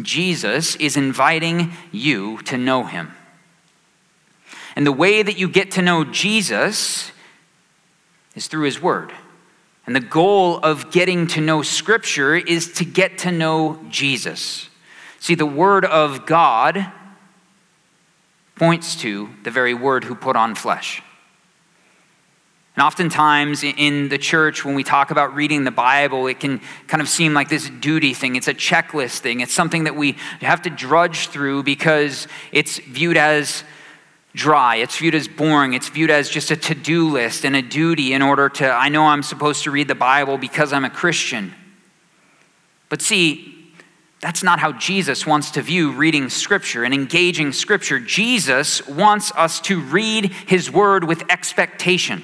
Jesus 0.00 0.76
is 0.76 0.96
inviting 0.96 1.72
you 1.92 2.38
to 2.42 2.56
know 2.56 2.84
him. 2.84 3.12
And 4.76 4.86
the 4.86 4.92
way 4.92 5.22
that 5.22 5.38
you 5.38 5.48
get 5.48 5.72
to 5.72 5.82
know 5.82 6.04
Jesus 6.04 7.12
is 8.34 8.46
through 8.46 8.64
his 8.64 8.80
word. 8.80 9.12
And 9.86 9.96
the 9.96 10.00
goal 10.00 10.58
of 10.58 10.90
getting 10.92 11.26
to 11.28 11.40
know 11.40 11.62
Scripture 11.62 12.36
is 12.36 12.72
to 12.74 12.84
get 12.84 13.18
to 13.18 13.32
know 13.32 13.84
Jesus. 13.88 14.68
See, 15.18 15.34
the 15.34 15.46
Word 15.46 15.84
of 15.84 16.26
God 16.26 16.90
points 18.60 18.94
to 18.94 19.30
the 19.42 19.50
very 19.50 19.72
Word 19.72 20.04
who 20.04 20.14
put 20.14 20.36
on 20.36 20.54
flesh. 20.54 21.02
And 22.76 22.84
oftentimes 22.84 23.64
in 23.64 24.10
the 24.10 24.18
church, 24.18 24.66
when 24.66 24.74
we 24.74 24.84
talk 24.84 25.10
about 25.10 25.34
reading 25.34 25.64
the 25.64 25.70
Bible, 25.70 26.26
it 26.26 26.40
can 26.40 26.60
kind 26.86 27.00
of 27.00 27.08
seem 27.08 27.32
like 27.32 27.48
this 27.48 27.70
duty 27.70 28.12
thing. 28.12 28.36
It's 28.36 28.48
a 28.48 28.54
checklist 28.54 29.20
thing. 29.20 29.40
It's 29.40 29.54
something 29.54 29.84
that 29.84 29.96
we 29.96 30.12
have 30.42 30.60
to 30.62 30.70
drudge 30.70 31.28
through 31.28 31.62
because 31.62 32.28
it's 32.52 32.78
viewed 32.80 33.16
as 33.16 33.64
dry. 34.34 34.76
It's 34.76 34.98
viewed 34.98 35.14
as 35.14 35.26
boring. 35.26 35.72
It's 35.72 35.88
viewed 35.88 36.10
as 36.10 36.28
just 36.28 36.50
a 36.50 36.56
to 36.56 36.74
do 36.74 37.08
list 37.08 37.46
and 37.46 37.56
a 37.56 37.62
duty 37.62 38.12
in 38.12 38.20
order 38.20 38.50
to, 38.50 38.70
I 38.70 38.90
know 38.90 39.06
I'm 39.06 39.22
supposed 39.22 39.64
to 39.64 39.70
read 39.70 39.88
the 39.88 39.94
Bible 39.94 40.36
because 40.36 40.74
I'm 40.74 40.84
a 40.84 40.90
Christian. 40.90 41.54
But 42.90 43.00
see, 43.00 43.59
that's 44.20 44.42
not 44.42 44.58
how 44.58 44.72
Jesus 44.72 45.26
wants 45.26 45.52
to 45.52 45.62
view 45.62 45.92
reading 45.92 46.28
Scripture 46.28 46.84
and 46.84 46.92
engaging 46.92 47.52
Scripture. 47.52 47.98
Jesus 47.98 48.86
wants 48.86 49.32
us 49.32 49.60
to 49.62 49.80
read 49.80 50.26
His 50.46 50.70
Word 50.70 51.04
with 51.04 51.24
expectation 51.30 52.22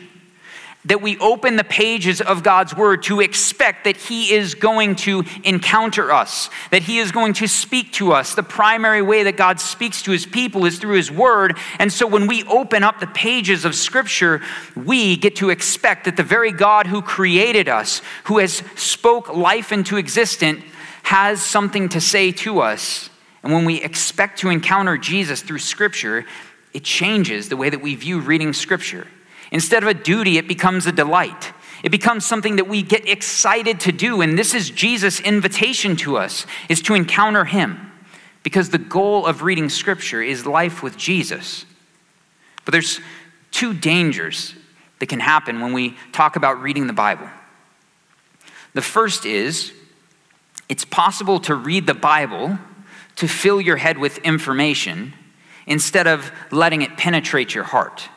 that 0.87 1.03
we 1.03 1.19
open 1.19 1.57
the 1.57 1.65
pages 1.65 2.21
of 2.21 2.43
God's 2.43 2.75
word 2.75 3.03
to 3.05 3.21
expect 3.21 3.85
that 3.85 3.97
He 3.97 4.33
is 4.33 4.55
going 4.55 4.95
to 4.97 5.25
encounter 5.45 6.13
us, 6.13 6.49
that 6.71 6.83
He 6.83 6.99
is 6.99 7.13
going 7.13 7.35
to 7.35 7.49
speak 7.49 7.93
to 7.95 8.13
us. 8.13 8.35
The 8.35 8.43
primary 8.43 9.03
way 9.03 9.25
that 9.25 9.37
God 9.37 9.61
speaks 9.61 10.03
to 10.03 10.13
His 10.13 10.25
people 10.25 10.65
is 10.65 10.79
through 10.79 10.95
His 10.95 11.11
word. 11.11 11.59
And 11.79 11.93
so 11.93 12.07
when 12.07 12.27
we 12.27 12.45
open 12.45 12.85
up 12.85 13.01
the 13.01 13.09
pages 13.09 13.65
of 13.65 13.75
Scripture, 13.75 14.41
we 14.77 15.17
get 15.17 15.37
to 15.37 15.51
expect 15.51 16.05
that 16.05 16.17
the 16.17 16.23
very 16.23 16.53
God 16.53 16.87
who 16.87 17.03
created 17.03 17.69
us, 17.69 18.01
who 18.25 18.39
has 18.39 18.63
spoke 18.77 19.35
life 19.35 19.73
into 19.73 19.97
existence, 19.97 20.63
has 21.07 21.41
something 21.41 21.89
to 21.89 22.01
say 22.01 22.33
to 22.33 22.59
us. 22.59 23.11
And 23.45 23.53
when 23.53 23.65
we 23.65 23.81
expect 23.81 24.41
to 24.41 24.49
encounter 24.49 24.99
Jesus 24.99 25.41
through 25.41 25.61
Scripture, 25.61 26.27
it 26.75 26.83
changes 26.83 27.49
the 27.49 27.57
way 27.57 27.71
that 27.71 27.81
we 27.81 27.95
view 27.95 28.19
reading 28.19 28.53
Scripture. 28.53 29.07
Instead 29.53 29.85
of 29.85 29.89
a 29.89 29.95
duty, 29.95 30.37
it 30.37 30.49
becomes 30.49 30.85
a 30.85 30.91
delight. 30.91 31.53
It 31.85 31.91
becomes 31.91 32.27
something 32.27 32.57
that 32.57 32.67
we 32.67 32.83
get 32.83 33.09
excited 33.09 33.79
to 33.81 33.93
do. 33.93 34.21
And 34.21 34.37
this 34.37 34.53
is 34.53 34.69
Jesus' 34.69 35.21
invitation 35.21 35.95
to 35.99 36.17
us, 36.17 36.45
is 36.69 36.83
to 36.83 36.95
encounter 36.95 37.45
him. 37.45 37.93
Because 38.43 38.71
the 38.71 38.79
goal 38.79 39.27
of 39.27 39.43
reading 39.43 39.69
Scripture 39.69 40.21
is 40.21 40.45
life 40.45 40.83
with 40.83 40.97
Jesus. 40.97 41.67
But 42.65 42.73
there's 42.73 42.99
two 43.53 43.75
dangers 43.75 44.57
that 44.99 45.07
can 45.07 45.21
happen 45.21 45.61
when 45.61 45.73
we 45.73 45.97
talk 46.11 46.35
about 46.35 46.61
reading 46.61 46.89
the 46.89 46.93
Bible. 46.93 47.29
The 48.75 48.83
first 48.83 49.25
is 49.25 49.73
it's 50.69 50.85
possible 50.85 51.41
to 51.41 51.55
read 51.55 51.87
the 51.87 51.95
Bible 51.95 52.59
to 53.17 53.29
fill 53.29 53.61
your 53.61 53.77
head 53.77 53.99
with 53.99 54.19
information 54.19 55.15
instead 55.67 56.07
of 56.07 56.31
letting 56.51 56.83
it 56.83 56.97
penetrate 56.97 57.55
your 57.55 57.65
heart. 57.65 58.09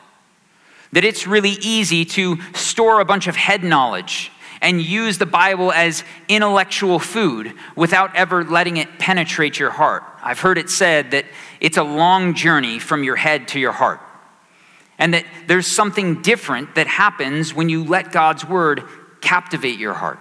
That 0.92 1.04
it's 1.04 1.26
really 1.26 1.56
easy 1.60 2.04
to 2.04 2.38
store 2.52 3.00
a 3.00 3.04
bunch 3.04 3.26
of 3.26 3.36
head 3.36 3.62
knowledge 3.62 4.32
and 4.60 4.82
use 4.82 5.18
the 5.18 5.26
Bible 5.26 5.72
as 5.72 6.04
intellectual 6.28 6.98
food 6.98 7.54
without 7.76 8.14
ever 8.14 8.44
letting 8.44 8.76
it 8.76 8.98
penetrate 8.98 9.58
your 9.58 9.70
heart. 9.70 10.02
I've 10.22 10.40
heard 10.40 10.58
it 10.58 10.68
said 10.68 11.12
that 11.12 11.24
it's 11.60 11.76
a 11.76 11.82
long 11.82 12.34
journey 12.34 12.78
from 12.78 13.02
your 13.02 13.16
head 13.16 13.48
to 13.48 13.60
your 13.60 13.72
heart. 13.72 14.00
And 14.98 15.14
that 15.14 15.24
there's 15.46 15.66
something 15.66 16.20
different 16.20 16.74
that 16.74 16.86
happens 16.86 17.54
when 17.54 17.70
you 17.70 17.84
let 17.84 18.12
God's 18.12 18.44
word 18.44 18.82
captivate 19.22 19.78
your 19.78 19.94
heart. 19.94 20.18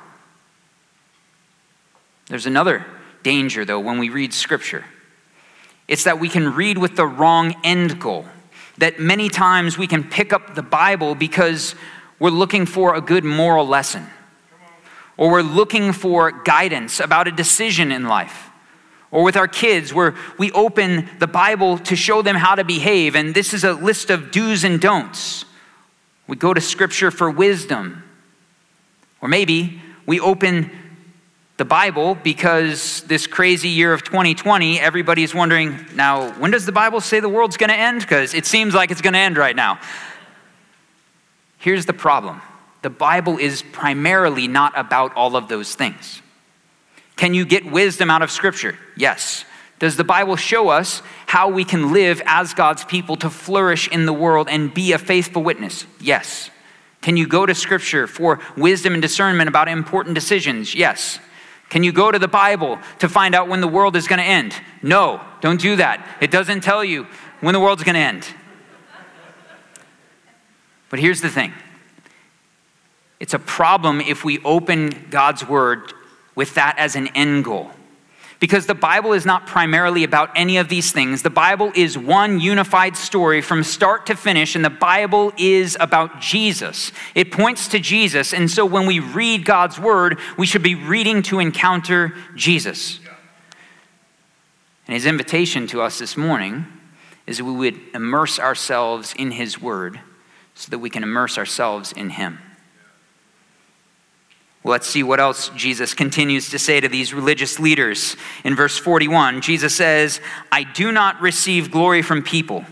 There's 2.30 2.46
another 2.46 2.86
danger, 3.22 3.66
though, 3.66 3.80
when 3.80 3.98
we 4.00 4.10
read 4.10 4.34
scripture 4.34 4.86
it's 5.90 6.04
that 6.04 6.20
we 6.20 6.30
can 6.30 6.54
read 6.54 6.78
with 6.78 6.96
the 6.96 7.08
wrong 7.08 7.56
end 7.64 8.00
goal. 8.00 8.26
That 8.78 9.00
many 9.00 9.28
times 9.28 9.76
we 9.76 9.88
can 9.88 10.04
pick 10.04 10.32
up 10.32 10.54
the 10.54 10.62
Bible 10.62 11.16
because 11.16 11.74
we're 12.20 12.30
looking 12.30 12.68
for 12.68 12.94
a 12.94 13.02
good 13.02 13.24
moral 13.24 13.68
lesson, 13.68 14.06
or 15.18 15.32
we're 15.32 15.42
looking 15.42 15.92
for 15.92 16.32
guidance 16.32 17.00
about 17.00 17.28
a 17.28 17.32
decision 17.32 17.92
in 17.92 18.08
life. 18.08 18.52
Or 19.12 19.24
with 19.24 19.36
our 19.36 19.48
kids, 19.48 19.92
where 19.92 20.14
we 20.38 20.52
open 20.52 21.10
the 21.18 21.26
Bible 21.26 21.80
to 21.80 21.96
show 21.96 22.22
them 22.22 22.36
how 22.36 22.54
to 22.54 22.64
behave, 22.64 23.16
and 23.16 23.34
this 23.34 23.56
is 23.56 23.64
a 23.64 23.74
list 23.74 24.12
of 24.12 24.30
do's 24.30 24.64
and 24.64 24.80
don'ts. 24.80 25.46
We 26.28 26.36
go 26.36 26.54
to 26.54 26.62
Scripture 26.62 27.10
for 27.10 27.32
wisdom. 27.32 28.04
Or 29.20 29.28
maybe 29.28 29.82
we 30.06 30.20
open 30.20 30.70
the 31.60 31.66
Bible 31.66 32.16
because 32.16 33.02
this 33.02 33.28
crazy 33.28 33.68
year 33.68 33.92
of 33.92 34.02
2020, 34.06 34.80
everybody's 34.80 35.36
wondering 35.36 35.86
now, 35.94 36.32
when 36.40 36.52
does 36.52 36.66
the 36.66 36.72
Bible 36.72 37.02
say 37.02 37.20
the 37.20 37.28
world's 37.28 37.58
going 37.58 37.70
to 37.70 37.76
end? 37.76 38.00
Because 38.00 38.34
it 38.34 38.46
seems 38.46 38.74
like 38.74 38.92
it's 38.92 39.02
going 39.02 39.12
to 39.12 39.20
end 39.20 39.38
right 39.38 39.58
now. 39.58 39.78
Here's 41.58 41.86
the 41.86 41.94
problem 41.94 42.42
the 42.82 42.90
Bible 42.90 43.38
is 43.38 43.62
primarily 43.62 44.48
not 44.48 44.72
about 44.78 45.14
all 45.18 45.36
of 45.36 45.50
those 45.50 45.76
things. 45.76 46.22
Can 47.18 47.34
you 47.34 47.46
get 47.46 47.70
wisdom 47.70 48.10
out 48.10 48.22
of 48.22 48.32
Scripture? 48.32 48.80
Yes. 48.96 49.44
Does 49.80 49.98
the 49.98 50.06
Bible 50.06 50.38
show 50.38 50.70
us 50.70 51.02
how 51.26 51.50
we 51.50 51.66
can 51.66 51.92
live 51.92 52.22
as 52.26 52.54
God's 52.54 52.86
people 52.86 53.18
to 53.18 53.30
flourish 53.30 53.90
in 53.90 54.06
the 54.06 54.14
world 54.14 54.48
and 54.50 54.74
be 54.74 54.94
a 54.94 54.98
faithful 54.98 55.44
witness? 55.44 55.86
Yes. 56.00 56.52
Can 57.02 57.18
you 57.18 57.28
go 57.28 57.46
to 57.46 57.54
Scripture 57.54 58.08
for 58.08 58.40
wisdom 58.56 58.94
and 58.94 59.02
discernment 59.02 59.50
about 59.50 59.68
important 59.68 60.16
decisions? 60.16 60.74
Yes. 60.74 61.20
Can 61.70 61.84
you 61.84 61.92
go 61.92 62.12
to 62.12 62.20
the 62.20 62.28
Bible 62.28 62.80
to 63.00 63.08
find 63.08 63.36
out 63.36 63.48
when 63.48 63.62
the 63.62 63.68
world 63.68 63.96
is 63.96 64.08
going 64.08 64.20
to 64.20 64.26
end? 64.26 64.54
No, 64.82 65.22
don't 65.40 65.62
do 65.62 65.76
that. 65.76 66.06
It 66.20 66.32
doesn't 66.32 66.62
tell 66.62 66.84
you 66.84 67.06
when 67.42 67.54
the 67.54 67.60
world's 67.60 67.84
going 67.84 67.96
to 67.96 68.02
end. 68.02 68.28
But 70.90 71.00
here's 71.00 71.22
the 71.22 71.30
thing 71.30 71.54
it's 73.20 73.34
a 73.34 73.40
problem 73.40 74.02
if 74.02 74.24
we 74.26 74.40
open 74.40 75.08
God's 75.10 75.48
word 75.48 75.94
with 76.36 76.56
that 76.56 76.76
as 76.78 76.96
an 76.96 77.08
end 77.10 77.46
goal. 77.46 77.72
Because 78.40 78.68
the 78.68 78.76
Bible 78.76 79.12
is 79.12 79.26
not 79.26 79.46
primarily 79.46 80.06
about 80.06 80.32
any 80.34 80.58
of 80.58 80.70
these 80.70 80.94
things. 80.94 81.24
The 81.24 81.30
Bible 81.30 81.74
is 81.76 81.98
one 81.98 82.40
unified 82.40 82.96
story 82.96 83.42
from 83.42 83.64
start 83.64 84.06
to 84.06 84.16
finish, 84.16 84.56
and 84.56 84.64
the 84.64 84.70
Bible 84.70 85.34
is 85.38 85.76
about 85.80 86.22
Jesus. 86.22 86.94
It 87.16 87.34
points 87.34 87.68
to 87.70 87.80
Jesus. 87.80 88.34
And 88.34 88.50
so 88.50 88.66
when 88.66 88.86
we 88.86 89.00
read 89.00 89.44
God's 89.44 89.78
word, 89.78 90.20
we 90.38 90.46
should 90.46 90.64
be 90.64 90.76
reading 90.76 91.22
to 91.24 91.40
encounter 91.40 92.14
Jesus. 92.36 93.02
And 94.88 94.94
his 94.94 95.06
invitation 95.06 95.68
to 95.68 95.82
us 95.82 96.00
this 96.00 96.16
morning 96.16 96.66
is 97.28 97.38
that 97.38 97.46
we 97.46 97.52
would 97.52 97.80
immerse 97.94 98.40
ourselves 98.40 99.14
in 99.20 99.32
his 99.32 99.62
word 99.62 100.00
so 100.56 100.72
that 100.72 100.80
we 100.80 100.90
can 100.90 101.04
immerse 101.04 101.38
ourselves 101.38 101.92
in 101.92 102.10
him. 102.12 102.40
Let's 104.64 104.88
see 104.88 105.04
what 105.04 105.22
else 105.22 105.50
Jesus 105.56 105.94
continues 105.94 106.50
to 106.50 106.60
say 106.60 106.82
to 106.82 106.90
these 106.90 107.14
religious 107.14 107.60
leaders. 107.60 108.18
In 108.44 108.56
verse 108.56 108.78
41, 108.78 109.42
Jesus 109.42 109.76
says, 109.76 110.20
I 110.52 110.64
do 110.64 110.92
not 110.92 111.22
receive 111.22 111.72
glory 111.72 112.02
from 112.02 112.24
people, 112.24 112.66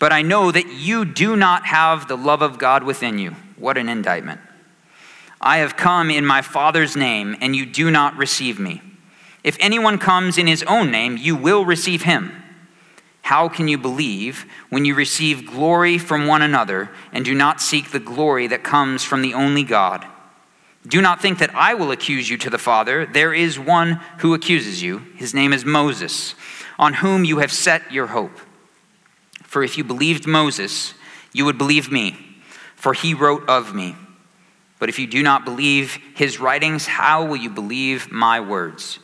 but 0.00 0.12
I 0.12 0.22
know 0.22 0.50
that 0.50 0.72
you 0.72 1.04
do 1.04 1.36
not 1.36 1.66
have 1.66 2.08
the 2.08 2.16
love 2.16 2.42
of 2.42 2.58
God 2.58 2.82
within 2.82 3.18
you. 3.18 3.36
What 3.56 3.78
an 3.78 3.88
indictment. 3.88 4.40
I 5.40 5.58
have 5.58 5.76
come 5.76 6.10
in 6.10 6.26
my 6.26 6.42
Father's 6.42 6.96
name, 6.96 7.36
and 7.40 7.54
you 7.54 7.64
do 7.64 7.90
not 7.90 8.16
receive 8.16 8.58
me. 8.58 8.82
If 9.44 9.56
anyone 9.60 9.98
comes 9.98 10.36
in 10.36 10.46
his 10.46 10.62
own 10.64 10.90
name, 10.90 11.16
you 11.16 11.36
will 11.36 11.64
receive 11.64 12.02
him. 12.02 12.32
How 13.22 13.48
can 13.48 13.68
you 13.68 13.78
believe 13.78 14.44
when 14.68 14.84
you 14.84 14.94
receive 14.94 15.46
glory 15.46 15.96
from 15.96 16.26
one 16.26 16.42
another 16.42 16.90
and 17.12 17.24
do 17.24 17.34
not 17.34 17.60
seek 17.60 17.90
the 17.90 18.00
glory 18.00 18.48
that 18.48 18.64
comes 18.64 19.04
from 19.04 19.22
the 19.22 19.34
only 19.34 19.62
God? 19.62 20.04
Do 20.86 21.02
not 21.02 21.20
think 21.20 21.38
that 21.38 21.54
I 21.54 21.74
will 21.74 21.90
accuse 21.90 22.30
you 22.30 22.38
to 22.38 22.50
the 22.50 22.58
Father. 22.58 23.04
There 23.04 23.34
is 23.34 23.58
one 23.58 24.00
who 24.18 24.34
accuses 24.34 24.82
you. 24.82 24.98
His 25.16 25.34
name 25.34 25.52
is 25.52 25.64
Moses, 25.64 26.34
on 26.78 26.94
whom 26.94 27.24
you 27.24 27.38
have 27.38 27.52
set 27.52 27.92
your 27.92 28.08
hope. 28.08 28.38
For 29.42 29.62
if 29.62 29.76
you 29.76 29.84
believed 29.84 30.26
Moses, 30.26 30.94
you 31.32 31.44
would 31.44 31.58
believe 31.58 31.92
me, 31.92 32.16
for 32.76 32.94
he 32.94 33.12
wrote 33.12 33.48
of 33.48 33.74
me. 33.74 33.94
But 34.78 34.88
if 34.88 34.98
you 34.98 35.06
do 35.06 35.22
not 35.22 35.44
believe 35.44 35.98
his 36.14 36.40
writings, 36.40 36.86
how 36.86 37.26
will 37.26 37.36
you 37.36 37.50
believe 37.50 38.10
my 38.10 38.40
words? 38.40 38.98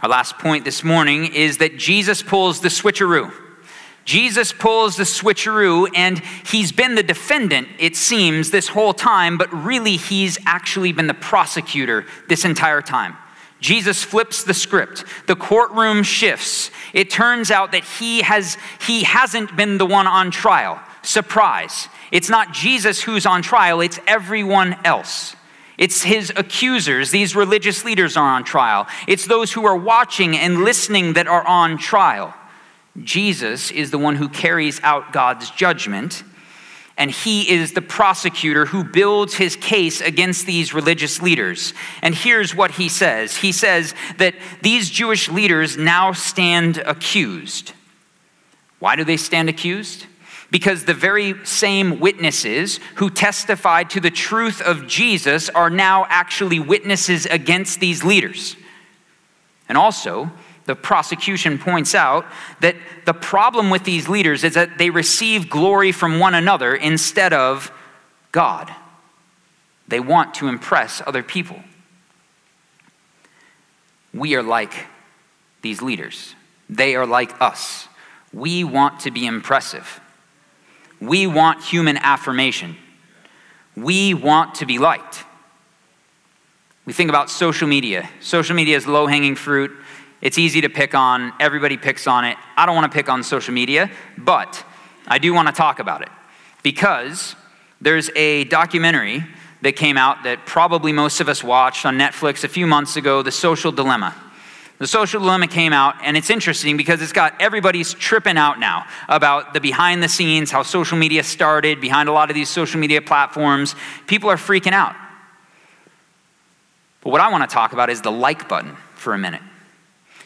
Our 0.00 0.08
last 0.08 0.38
point 0.38 0.64
this 0.64 0.84
morning 0.84 1.26
is 1.26 1.58
that 1.58 1.76
Jesus 1.76 2.22
pulls 2.22 2.60
the 2.60 2.68
switcheroo. 2.68 3.32
Jesus 4.04 4.52
pulls 4.52 4.96
the 4.96 5.04
switcheroo, 5.04 5.88
and 5.94 6.18
he's 6.46 6.72
been 6.72 6.94
the 6.94 7.02
defendant, 7.02 7.68
it 7.78 7.96
seems, 7.96 8.50
this 8.50 8.68
whole 8.68 8.92
time, 8.92 9.38
but 9.38 9.52
really 9.52 9.96
he's 9.96 10.38
actually 10.44 10.92
been 10.92 11.06
the 11.06 11.14
prosecutor 11.14 12.06
this 12.28 12.44
entire 12.44 12.82
time. 12.82 13.16
Jesus 13.60 14.02
flips 14.02 14.42
the 14.42 14.54
script. 14.54 15.04
The 15.28 15.36
courtroom 15.36 16.02
shifts. 16.02 16.72
It 16.92 17.10
turns 17.10 17.52
out 17.52 17.72
that 17.72 17.84
he 17.84 18.22
has 18.22 18.58
he 18.84 19.04
hasn't 19.04 19.56
been 19.56 19.78
the 19.78 19.86
one 19.86 20.08
on 20.08 20.32
trial. 20.32 20.80
Surprise. 21.02 21.88
It's 22.10 22.28
not 22.28 22.52
Jesus 22.52 23.00
who's 23.00 23.24
on 23.24 23.40
trial, 23.42 23.80
it's 23.80 24.00
everyone 24.06 24.76
else. 24.84 25.36
It's 25.78 26.02
his 26.02 26.32
accusers, 26.36 27.10
these 27.10 27.34
religious 27.34 27.84
leaders 27.84 28.16
are 28.16 28.28
on 28.28 28.44
trial. 28.44 28.86
It's 29.08 29.26
those 29.26 29.52
who 29.52 29.64
are 29.64 29.76
watching 29.76 30.36
and 30.36 30.64
listening 30.64 31.14
that 31.14 31.26
are 31.26 31.46
on 31.46 31.78
trial. 31.78 32.34
Jesus 33.00 33.70
is 33.70 33.90
the 33.90 33.98
one 33.98 34.16
who 34.16 34.28
carries 34.28 34.80
out 34.82 35.12
God's 35.12 35.50
judgment, 35.50 36.24
and 36.98 37.10
he 37.10 37.50
is 37.50 37.72
the 37.72 37.80
prosecutor 37.80 38.66
who 38.66 38.84
builds 38.84 39.34
his 39.34 39.56
case 39.56 40.02
against 40.02 40.44
these 40.44 40.74
religious 40.74 41.22
leaders. 41.22 41.72
And 42.02 42.14
here's 42.14 42.54
what 42.54 42.72
he 42.72 42.88
says 42.88 43.36
He 43.36 43.52
says 43.52 43.94
that 44.18 44.34
these 44.60 44.90
Jewish 44.90 45.28
leaders 45.28 45.76
now 45.76 46.12
stand 46.12 46.78
accused. 46.78 47.72
Why 48.78 48.96
do 48.96 49.04
they 49.04 49.16
stand 49.16 49.48
accused? 49.48 50.06
Because 50.50 50.84
the 50.84 50.92
very 50.92 51.46
same 51.46 51.98
witnesses 51.98 52.78
who 52.96 53.08
testified 53.08 53.88
to 53.90 54.00
the 54.00 54.10
truth 54.10 54.60
of 54.60 54.86
Jesus 54.86 55.48
are 55.48 55.70
now 55.70 56.04
actually 56.10 56.60
witnesses 56.60 57.24
against 57.24 57.80
these 57.80 58.04
leaders. 58.04 58.56
And 59.66 59.78
also, 59.78 60.30
the 60.64 60.76
prosecution 60.76 61.58
points 61.58 61.94
out 61.94 62.24
that 62.60 62.76
the 63.04 63.12
problem 63.12 63.70
with 63.70 63.84
these 63.84 64.08
leaders 64.08 64.44
is 64.44 64.54
that 64.54 64.78
they 64.78 64.90
receive 64.90 65.50
glory 65.50 65.92
from 65.92 66.18
one 66.18 66.34
another 66.34 66.74
instead 66.74 67.32
of 67.32 67.72
God. 68.30 68.72
They 69.88 70.00
want 70.00 70.34
to 70.34 70.48
impress 70.48 71.02
other 71.04 71.22
people. 71.22 71.60
We 74.14 74.36
are 74.36 74.42
like 74.42 74.86
these 75.62 75.82
leaders, 75.82 76.34
they 76.68 76.96
are 76.96 77.06
like 77.06 77.40
us. 77.40 77.88
We 78.32 78.64
want 78.64 79.00
to 79.00 79.10
be 79.10 79.26
impressive. 79.26 80.00
We 81.00 81.26
want 81.26 81.62
human 81.62 81.98
affirmation. 81.98 82.76
We 83.76 84.14
want 84.14 84.54
to 84.56 84.66
be 84.66 84.78
liked. 84.78 85.24
We 86.86 86.92
think 86.92 87.10
about 87.10 87.28
social 87.28 87.68
media. 87.68 88.08
Social 88.20 88.56
media 88.56 88.76
is 88.76 88.86
low 88.86 89.06
hanging 89.06 89.36
fruit 89.36 89.72
It's 90.22 90.38
easy 90.38 90.60
to 90.60 90.68
pick 90.68 90.94
on, 90.94 91.32
everybody 91.40 91.76
picks 91.76 92.06
on 92.06 92.24
it. 92.24 92.38
I 92.56 92.64
don't 92.64 92.76
want 92.76 92.90
to 92.90 92.96
pick 92.96 93.08
on 93.08 93.24
social 93.24 93.52
media, 93.52 93.90
but 94.16 94.64
I 95.06 95.18
do 95.18 95.34
want 95.34 95.48
to 95.48 95.52
talk 95.52 95.80
about 95.80 96.02
it 96.02 96.08
because 96.62 97.34
there's 97.80 98.08
a 98.14 98.44
documentary 98.44 99.24
that 99.62 99.72
came 99.72 99.96
out 99.96 100.22
that 100.22 100.46
probably 100.46 100.92
most 100.92 101.20
of 101.20 101.28
us 101.28 101.42
watched 101.42 101.84
on 101.84 101.98
Netflix 101.98 102.44
a 102.44 102.48
few 102.48 102.68
months 102.68 102.96
ago 102.96 103.22
The 103.22 103.32
Social 103.32 103.72
Dilemma. 103.72 104.14
The 104.78 104.86
Social 104.86 105.20
Dilemma 105.20 105.48
came 105.48 105.72
out, 105.72 105.96
and 106.02 106.16
it's 106.16 106.30
interesting 106.30 106.76
because 106.76 107.02
it's 107.02 107.12
got 107.12 107.40
everybody's 107.40 107.94
tripping 107.94 108.36
out 108.36 108.58
now 108.58 108.86
about 109.08 109.54
the 109.54 109.60
behind 109.60 110.02
the 110.02 110.08
scenes, 110.08 110.50
how 110.50 110.62
social 110.62 110.98
media 110.98 111.22
started, 111.22 111.80
behind 111.80 112.08
a 112.08 112.12
lot 112.12 112.30
of 112.30 112.34
these 112.34 112.48
social 112.48 112.80
media 112.80 113.02
platforms. 113.02 113.74
People 114.06 114.30
are 114.30 114.36
freaking 114.36 114.72
out. 114.72 114.94
But 117.00 117.10
what 117.10 117.20
I 117.20 117.30
want 117.30 117.48
to 117.48 117.52
talk 117.52 117.72
about 117.72 117.90
is 117.90 118.02
the 118.02 118.12
like 118.12 118.48
button 118.48 118.76
for 118.94 119.14
a 119.14 119.18
minute. 119.18 119.42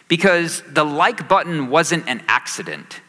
Because 0.09 0.63
the 0.63 0.85
like 0.85 1.29
button 1.29 1.69
wasn't 1.69 2.09
an 2.09 2.23
accident. 2.29 3.01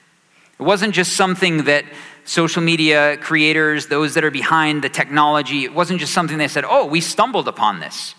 It 0.60 0.64
wasn't 0.64 0.94
just 0.94 1.14
something 1.14 1.66
that 1.66 1.86
social 2.26 2.62
media 2.62 3.18
creators, 3.18 3.88
those 3.88 4.16
that 4.16 4.24
are 4.24 4.32
behind 4.32 4.84
the 4.84 4.90
technology, 4.90 5.64
it 5.64 5.74
wasn't 5.74 6.00
just 6.00 6.14
something 6.14 6.38
they 6.38 6.48
said, 6.48 6.66
oh, 6.68 6.86
we 6.86 7.00
stumbled 7.00 7.48
upon 7.48 7.80
this. 7.80 8.16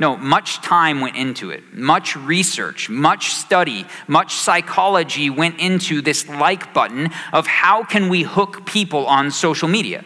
No, 0.00 0.16
much 0.16 0.60
time 0.60 1.00
went 1.00 1.14
into 1.16 1.50
it, 1.50 1.72
much 1.72 2.16
research, 2.16 2.90
much 2.90 3.32
study, 3.32 3.86
much 4.08 4.34
psychology 4.34 5.30
went 5.30 5.60
into 5.60 6.02
this 6.02 6.28
like 6.28 6.74
button 6.74 7.10
of 7.32 7.46
how 7.46 7.84
can 7.84 8.08
we 8.08 8.22
hook 8.22 8.66
people 8.66 9.06
on 9.06 9.30
social 9.30 9.68
media. 9.68 10.04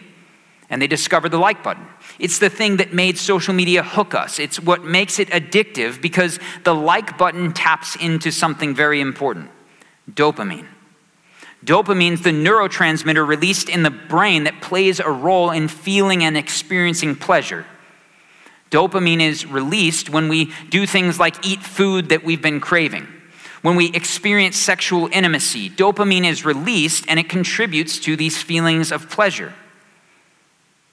And 0.69 0.79
they 0.79 0.87
discovered 0.87 1.29
the 1.29 1.39
like 1.39 1.63
button. 1.63 1.87
It's 2.19 2.39
the 2.39 2.49
thing 2.49 2.77
that 2.77 2.93
made 2.93 3.17
social 3.17 3.53
media 3.53 3.81
hook 3.81 4.13
us. 4.13 4.39
It's 4.39 4.59
what 4.59 4.83
makes 4.83 5.19
it 5.19 5.29
addictive 5.29 6.01
because 6.01 6.37
the 6.65 6.75
like 6.75 7.17
button 7.17 7.53
taps 7.53 7.95
into 7.95 8.31
something 8.31 8.75
very 8.75 8.99
important 9.01 9.49
dopamine. 10.11 10.65
Dopamine 11.63 12.13
is 12.13 12.21
the 12.21 12.31
neurotransmitter 12.31 13.25
released 13.25 13.69
in 13.69 13.83
the 13.83 13.91
brain 13.91 14.45
that 14.45 14.61
plays 14.61 14.99
a 14.99 15.09
role 15.09 15.51
in 15.51 15.67
feeling 15.67 16.23
and 16.23 16.37
experiencing 16.37 17.15
pleasure. 17.15 17.65
Dopamine 18.71 19.21
is 19.21 19.45
released 19.45 20.09
when 20.09 20.29
we 20.29 20.53
do 20.69 20.85
things 20.85 21.19
like 21.19 21.45
eat 21.45 21.61
food 21.61 22.09
that 22.09 22.23
we've 22.23 22.41
been 22.41 22.59
craving. 22.59 23.07
When 23.61 23.75
we 23.75 23.91
experience 23.91 24.55
sexual 24.57 25.09
intimacy, 25.11 25.69
dopamine 25.69 26.25
is 26.25 26.45
released 26.45 27.05
and 27.09 27.19
it 27.19 27.27
contributes 27.27 27.99
to 27.99 28.15
these 28.15 28.41
feelings 28.41 28.91
of 28.91 29.09
pleasure. 29.09 29.53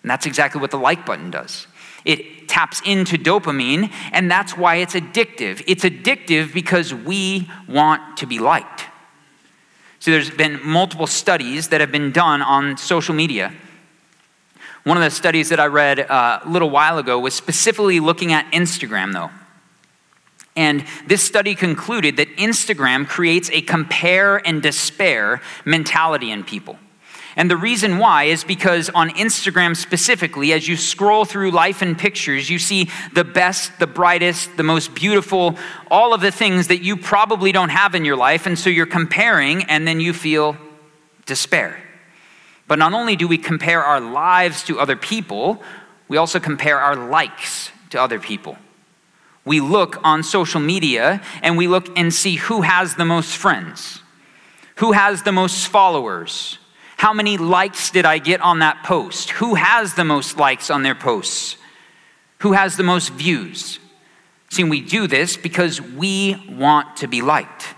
And 0.07 0.11
that's 0.13 0.25
exactly 0.25 0.61
what 0.61 0.71
the 0.71 0.79
like 0.79 1.05
button 1.05 1.33
does. 1.33 1.67
It 2.05 2.47
taps 2.47 2.81
into 2.87 3.19
dopamine, 3.19 3.93
and 4.13 4.31
that's 4.31 4.57
why 4.57 4.77
it's 4.77 4.95
addictive. 4.95 5.65
It's 5.67 5.83
addictive 5.83 6.55
because 6.55 6.95
we 6.95 7.51
want 7.69 8.19
to 8.19 8.27
be 8.27 8.39
liked. 8.39 8.85
So 9.99 10.13
there's 10.13 10.31
been 10.31 10.61
multiple 10.63 11.09
studies 11.09 11.71
that 11.71 11.81
have 11.81 11.91
been 11.91 12.13
done 12.13 12.41
on 12.41 12.77
social 12.77 13.17
media. 13.17 13.53
One 14.85 14.97
of 14.97 15.03
the 15.03 15.11
studies 15.11 15.49
that 15.49 15.59
I 15.59 15.67
read 15.67 15.99
uh, 15.99 16.39
a 16.45 16.49
little 16.49 16.71
while 16.71 16.99
ago 16.99 17.19
was 17.19 17.35
specifically 17.35 17.99
looking 17.99 18.33
at 18.33 18.49
Instagram, 18.53 19.13
though. 19.13 19.31
And 20.55 20.85
this 21.09 21.25
study 21.25 21.57
concluded 21.57 22.17
that 22.19 22.29
Instagram 22.37 23.09
creates 23.09 23.51
a 23.51 23.61
compare 23.61 24.37
and 24.47 24.63
despair 24.63 25.43
mentality 25.65 26.31
in 26.31 26.45
people. 26.45 26.79
And 27.37 27.51
the 27.51 27.57
reason 27.57 27.99
why 27.99 28.25
is 28.25 28.45
because 28.45 28.89
on 28.89 29.11
Instagram 29.11 29.77
specifically, 29.77 30.55
as 30.55 30.67
you 30.67 30.77
scroll 30.77 31.27
through 31.27 31.51
life 31.51 31.83
and 31.83 31.97
pictures, 31.97 32.49
you 32.49 32.59
see 32.59 32.89
the 33.13 33.25
best, 33.25 33.79
the 33.79 33.87
brightest, 33.87 34.57
the 34.57 34.63
most 34.63 34.95
beautiful, 34.95 35.57
all 35.91 36.15
of 36.15 36.23
the 36.23 36.33
things 36.33 36.69
that 36.69 36.83
you 36.83 36.97
probably 36.97 37.53
don't 37.53 37.69
have 37.69 37.95
in 37.95 38.07
your 38.07 38.17
life. 38.17 38.47
And 38.47 38.59
so 38.59 38.71
you're 38.71 38.87
comparing, 38.87 39.65
and 39.65 39.87
then 39.87 40.01
you 40.01 40.15
feel 40.15 40.57
despair. 41.27 41.79
But 42.69 42.79
not 42.79 42.95
only 42.95 43.17
do 43.17 43.29
we 43.29 43.37
compare 43.37 43.85
our 43.85 44.01
lives 44.01 44.65
to 44.65 44.81
other 44.81 44.97
people, 44.97 45.63
we 46.09 46.17
also 46.17 46.41
compare 46.41 46.81
our 46.81 46.97
likes 46.97 47.71
to 47.91 48.01
other 48.01 48.19
people. 48.19 48.57
We 49.45 49.61
look 49.61 49.99
on 50.03 50.23
social 50.23 50.61
media 50.61 51.23
and 51.43 51.59
we 51.59 51.69
look 51.69 51.97
and 51.99 52.13
see 52.13 52.37
who 52.37 52.63
has 52.63 52.97
the 52.97 53.05
most 53.05 53.37
friends, 53.37 54.01
who 54.77 54.93
has 54.93 55.23
the 55.23 55.33
most 55.33 55.69
followers 55.69 56.59
how 56.97 57.13
many 57.13 57.37
likes 57.37 57.91
did 57.91 58.05
I 58.05 58.19
get 58.19 58.41
on 58.41 58.61
that 58.61 58.83
post? 58.83 59.31
Who 59.31 59.55
has 59.55 59.95
the 59.95 60.05
most 60.05 60.39
likes 60.39 60.71
on 60.71 60.83
their 60.83 60.95
posts? 60.95 61.57
Who 62.39 62.53
has 62.53 62.77
the 62.77 62.83
most 62.83 63.11
views? 63.11 63.79
See, 64.49 64.65
we 64.65 64.81
do 64.81 65.07
this 65.07 65.37
because 65.37 65.81
we 65.81 66.43
want 66.49 66.97
to 66.99 67.07
be 67.07 67.21
liked. 67.21 67.75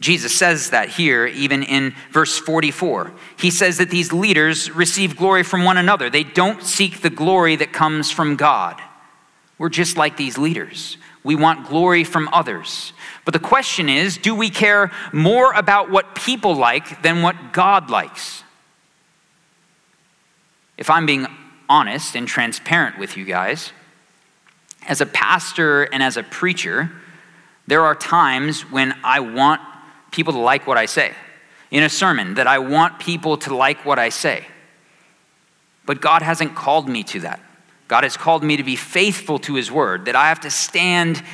Jesus 0.00 0.36
says 0.36 0.70
that 0.70 0.88
here, 0.88 1.26
even 1.26 1.62
in 1.62 1.94
verse 2.10 2.38
44. 2.38 3.12
He 3.38 3.50
says 3.50 3.78
that 3.78 3.90
these 3.90 4.12
leaders 4.12 4.70
receive 4.70 5.16
glory 5.16 5.42
from 5.42 5.64
one 5.64 5.76
another. 5.76 6.08
They 6.08 6.24
don't 6.24 6.62
seek 6.62 7.02
the 7.02 7.10
glory 7.10 7.56
that 7.56 7.72
comes 7.72 8.10
from 8.10 8.36
God. 8.36 8.80
We're 9.60 9.68
just 9.68 9.98
like 9.98 10.16
these 10.16 10.38
leaders. 10.38 10.96
We 11.22 11.34
want 11.34 11.68
glory 11.68 12.02
from 12.02 12.30
others. 12.32 12.94
But 13.26 13.34
the 13.34 13.40
question 13.40 13.90
is 13.90 14.16
do 14.16 14.34
we 14.34 14.48
care 14.48 14.90
more 15.12 15.52
about 15.52 15.90
what 15.90 16.14
people 16.14 16.54
like 16.54 17.02
than 17.02 17.20
what 17.20 17.52
God 17.52 17.90
likes? 17.90 18.42
If 20.78 20.88
I'm 20.88 21.04
being 21.04 21.26
honest 21.68 22.16
and 22.16 22.26
transparent 22.26 22.98
with 22.98 23.18
you 23.18 23.26
guys, 23.26 23.72
as 24.88 25.02
a 25.02 25.06
pastor 25.06 25.82
and 25.82 26.02
as 26.02 26.16
a 26.16 26.22
preacher, 26.22 26.90
there 27.66 27.84
are 27.84 27.94
times 27.94 28.62
when 28.62 28.96
I 29.04 29.20
want 29.20 29.60
people 30.10 30.32
to 30.32 30.38
like 30.38 30.66
what 30.66 30.78
I 30.78 30.86
say. 30.86 31.12
In 31.70 31.82
a 31.82 31.90
sermon, 31.90 32.32
that 32.36 32.46
I 32.46 32.60
want 32.60 32.98
people 32.98 33.36
to 33.36 33.54
like 33.54 33.84
what 33.84 33.98
I 33.98 34.08
say. 34.08 34.46
But 35.84 36.00
God 36.00 36.22
hasn't 36.22 36.54
called 36.54 36.88
me 36.88 37.02
to 37.04 37.20
that. 37.20 37.40
God 37.90 38.04
has 38.04 38.16
called 38.16 38.44
me 38.44 38.56
to 38.56 38.62
be 38.62 38.76
faithful 38.76 39.40
to 39.40 39.56
His 39.56 39.68
word, 39.68 40.04
that 40.04 40.14
I 40.14 40.28
have 40.28 40.38
to 40.42 40.50
stand 40.50 41.24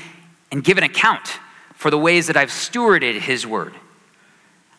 and 0.51 0.65
give 0.65 0.79
an 0.79 0.85
account 0.85 1.39
for 1.75 1.91
the 1.91 1.99
ways 1.99 2.29
that 2.29 2.37
I've 2.39 2.49
stewarded 2.49 3.21
His 3.21 3.47
word. 3.47 3.75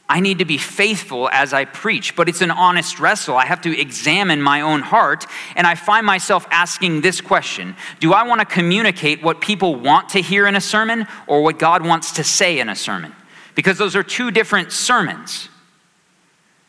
I 0.09 0.19
need 0.19 0.39
to 0.39 0.45
be 0.45 0.57
faithful 0.57 1.29
as 1.29 1.53
I 1.53 1.65
preach, 1.65 2.15
but 2.15 2.27
it's 2.27 2.41
an 2.41 2.49
honest 2.49 2.99
wrestle. 2.99 3.37
I 3.37 3.45
have 3.45 3.61
to 3.61 3.79
examine 3.79 4.41
my 4.41 4.61
own 4.61 4.81
heart, 4.81 5.27
and 5.55 5.67
I 5.67 5.75
find 5.75 6.03
myself 6.03 6.47
asking 6.49 7.01
this 7.01 7.21
question 7.21 7.75
Do 7.99 8.11
I 8.11 8.23
want 8.23 8.39
to 8.39 8.45
communicate 8.47 9.21
what 9.21 9.39
people 9.39 9.75
want 9.75 10.09
to 10.09 10.19
hear 10.19 10.47
in 10.47 10.55
a 10.55 10.61
sermon 10.61 11.05
or 11.27 11.43
what 11.43 11.59
God 11.59 11.85
wants 11.85 12.13
to 12.13 12.23
say 12.23 12.57
in 12.57 12.69
a 12.69 12.75
sermon? 12.75 13.13
Because 13.53 13.77
those 13.77 13.95
are 13.95 14.01
two 14.01 14.31
different 14.31 14.71
sermons. 14.71 15.47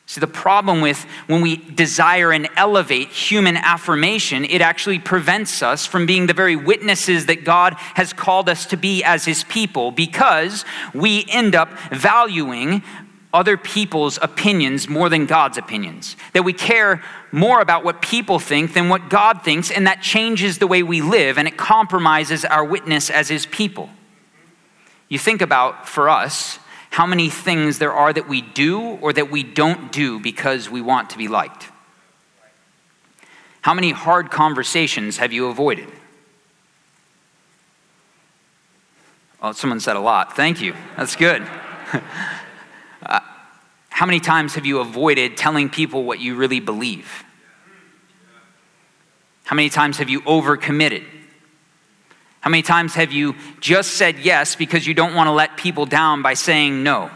See, 0.08 0.22
the 0.22 0.26
problem 0.26 0.80
with 0.80 1.04
when 1.26 1.42
we 1.42 1.56
desire 1.56 2.32
and 2.32 2.48
elevate 2.56 3.08
human 3.08 3.58
affirmation, 3.58 4.46
it 4.46 4.62
actually 4.62 4.98
prevents 4.98 5.62
us 5.62 5.84
from 5.84 6.06
being 6.06 6.26
the 6.26 6.32
very 6.32 6.56
witnesses 6.56 7.26
that 7.26 7.44
God 7.44 7.74
has 7.76 8.14
called 8.14 8.48
us 8.48 8.64
to 8.66 8.78
be 8.78 9.04
as 9.04 9.26
His 9.26 9.44
people 9.44 9.90
because 9.90 10.64
we 10.94 11.26
end 11.28 11.54
up 11.54 11.68
valuing 11.92 12.82
other 13.34 13.58
people's 13.58 14.18
opinions 14.22 14.88
more 14.88 15.10
than 15.10 15.26
God's 15.26 15.58
opinions. 15.58 16.16
That 16.32 16.42
we 16.42 16.54
care 16.54 17.02
more 17.30 17.60
about 17.60 17.84
what 17.84 18.00
people 18.00 18.38
think 18.38 18.72
than 18.72 18.88
what 18.88 19.10
God 19.10 19.42
thinks, 19.42 19.70
and 19.70 19.86
that 19.86 20.00
changes 20.00 20.56
the 20.56 20.66
way 20.66 20.82
we 20.82 21.02
live 21.02 21.36
and 21.36 21.46
it 21.46 21.58
compromises 21.58 22.46
our 22.46 22.64
witness 22.64 23.10
as 23.10 23.28
His 23.28 23.44
people. 23.44 23.90
You 25.10 25.18
think 25.18 25.42
about, 25.42 25.86
for 25.86 26.08
us, 26.08 26.58
how 26.90 27.06
many 27.06 27.30
things 27.30 27.78
there 27.78 27.92
are 27.92 28.12
that 28.12 28.28
we 28.28 28.40
do 28.40 28.80
or 28.80 29.12
that 29.12 29.30
we 29.30 29.42
don't 29.42 29.92
do 29.92 30.18
because 30.18 30.68
we 30.68 30.80
want 30.80 31.10
to 31.10 31.18
be 31.18 31.28
liked. 31.28 31.68
How 33.60 33.74
many 33.74 33.90
hard 33.90 34.30
conversations 34.30 35.18
have 35.18 35.32
you 35.32 35.48
avoided? 35.48 35.88
Oh, 39.40 39.52
someone 39.52 39.80
said 39.80 39.96
a 39.96 40.00
lot. 40.00 40.34
Thank 40.34 40.60
you. 40.60 40.74
That's 40.96 41.14
good. 41.14 41.42
uh, 43.02 43.20
how 43.90 44.06
many 44.06 44.20
times 44.20 44.54
have 44.54 44.66
you 44.66 44.80
avoided 44.80 45.36
telling 45.36 45.68
people 45.68 46.04
what 46.04 46.18
you 46.18 46.34
really 46.34 46.60
believe? 46.60 47.24
How 49.44 49.54
many 49.54 49.68
times 49.70 49.98
have 49.98 50.08
you 50.08 50.20
overcommitted? 50.22 51.04
How 52.40 52.50
many 52.50 52.62
times 52.62 52.94
have 52.94 53.12
you 53.12 53.34
just 53.60 53.92
said 53.94 54.18
yes 54.18 54.56
because 54.56 54.86
you 54.86 54.94
don't 54.94 55.14
want 55.14 55.26
to 55.26 55.32
let 55.32 55.56
people 55.56 55.86
down 55.86 56.22
by 56.22 56.34
saying 56.34 56.82
no? 56.82 57.10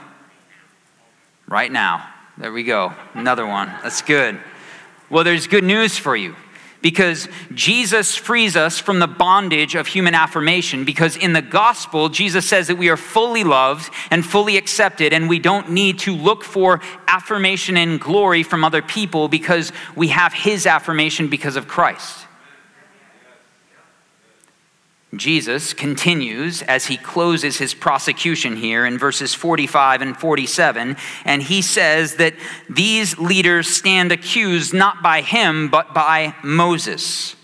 Right 1.46 1.70
now. 1.70 2.08
There 2.38 2.52
we 2.52 2.62
go. 2.64 2.92
Another 3.14 3.46
one. 3.46 3.68
That's 3.82 4.02
good. 4.02 4.40
Well, 5.10 5.24
there's 5.24 5.46
good 5.46 5.64
news 5.64 5.98
for 5.98 6.16
you 6.16 6.34
because 6.82 7.28
Jesus 7.54 8.16
frees 8.16 8.56
us 8.56 8.78
from 8.78 8.98
the 8.98 9.06
bondage 9.06 9.74
of 9.76 9.86
human 9.86 10.14
affirmation. 10.14 10.84
Because 10.84 11.16
in 11.16 11.32
the 11.32 11.40
gospel, 11.40 12.08
Jesus 12.08 12.46
says 12.46 12.66
that 12.66 12.76
we 12.76 12.90
are 12.90 12.96
fully 12.96 13.44
loved 13.44 13.90
and 14.10 14.26
fully 14.26 14.56
accepted, 14.56 15.12
and 15.12 15.28
we 15.28 15.38
don't 15.38 15.70
need 15.70 16.00
to 16.00 16.14
look 16.14 16.42
for 16.42 16.80
affirmation 17.06 17.76
and 17.76 18.00
glory 18.00 18.42
from 18.42 18.64
other 18.64 18.82
people 18.82 19.28
because 19.28 19.72
we 19.94 20.08
have 20.08 20.32
His 20.32 20.66
affirmation 20.66 21.28
because 21.28 21.56
of 21.56 21.68
Christ. 21.68 22.21
Jesus 25.14 25.74
continues 25.74 26.62
as 26.62 26.86
he 26.86 26.96
closes 26.96 27.58
his 27.58 27.74
prosecution 27.74 28.56
here 28.56 28.86
in 28.86 28.96
verses 28.96 29.34
45 29.34 30.00
and 30.00 30.16
47, 30.16 30.96
and 31.26 31.42
he 31.42 31.60
says 31.60 32.16
that 32.16 32.34
these 32.70 33.18
leaders 33.18 33.68
stand 33.68 34.10
accused 34.10 34.72
not 34.72 35.02
by 35.02 35.20
him, 35.20 35.68
but 35.68 35.92
by 35.92 36.34
Moses. 36.42 37.36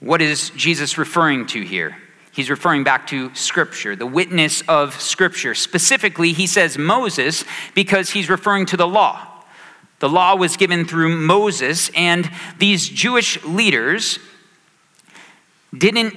What 0.00 0.20
is 0.20 0.50
Jesus 0.50 0.98
referring 0.98 1.46
to 1.46 1.62
here? 1.62 1.96
He's 2.32 2.50
referring 2.50 2.84
back 2.84 3.06
to 3.08 3.34
Scripture, 3.34 3.96
the 3.96 4.06
witness 4.06 4.60
of 4.68 5.00
Scripture. 5.00 5.54
Specifically, 5.54 6.34
he 6.34 6.46
says 6.46 6.76
Moses 6.76 7.44
because 7.74 8.10
he's 8.10 8.28
referring 8.28 8.66
to 8.66 8.76
the 8.76 8.86
law. 8.86 9.26
The 10.00 10.08
law 10.08 10.36
was 10.36 10.58
given 10.58 10.84
through 10.84 11.16
Moses, 11.16 11.90
and 11.96 12.30
these 12.58 12.88
Jewish 12.88 13.42
leaders 13.42 14.18
didn't 15.76 16.14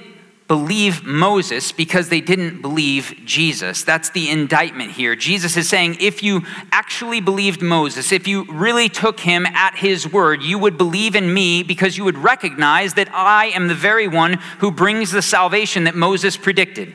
believe 0.52 1.02
Moses 1.02 1.72
because 1.72 2.10
they 2.10 2.20
didn't 2.20 2.60
believe 2.60 3.18
Jesus. 3.24 3.84
That's 3.84 4.10
the 4.10 4.28
indictment 4.28 4.90
here. 4.90 5.16
Jesus 5.16 5.56
is 5.56 5.66
saying 5.66 5.96
if 5.98 6.22
you 6.22 6.42
actually 6.70 7.22
believed 7.22 7.62
Moses, 7.62 8.12
if 8.12 8.28
you 8.28 8.44
really 8.44 8.90
took 8.90 9.20
him 9.20 9.46
at 9.46 9.76
his 9.76 10.12
word, 10.12 10.42
you 10.42 10.58
would 10.58 10.76
believe 10.76 11.16
in 11.16 11.32
me 11.32 11.62
because 11.62 11.96
you 11.96 12.04
would 12.04 12.18
recognize 12.18 12.92
that 12.94 13.08
I 13.14 13.46
am 13.46 13.66
the 13.66 13.74
very 13.74 14.08
one 14.08 14.34
who 14.58 14.70
brings 14.70 15.10
the 15.10 15.22
salvation 15.22 15.84
that 15.84 15.94
Moses 15.94 16.36
predicted. 16.36 16.94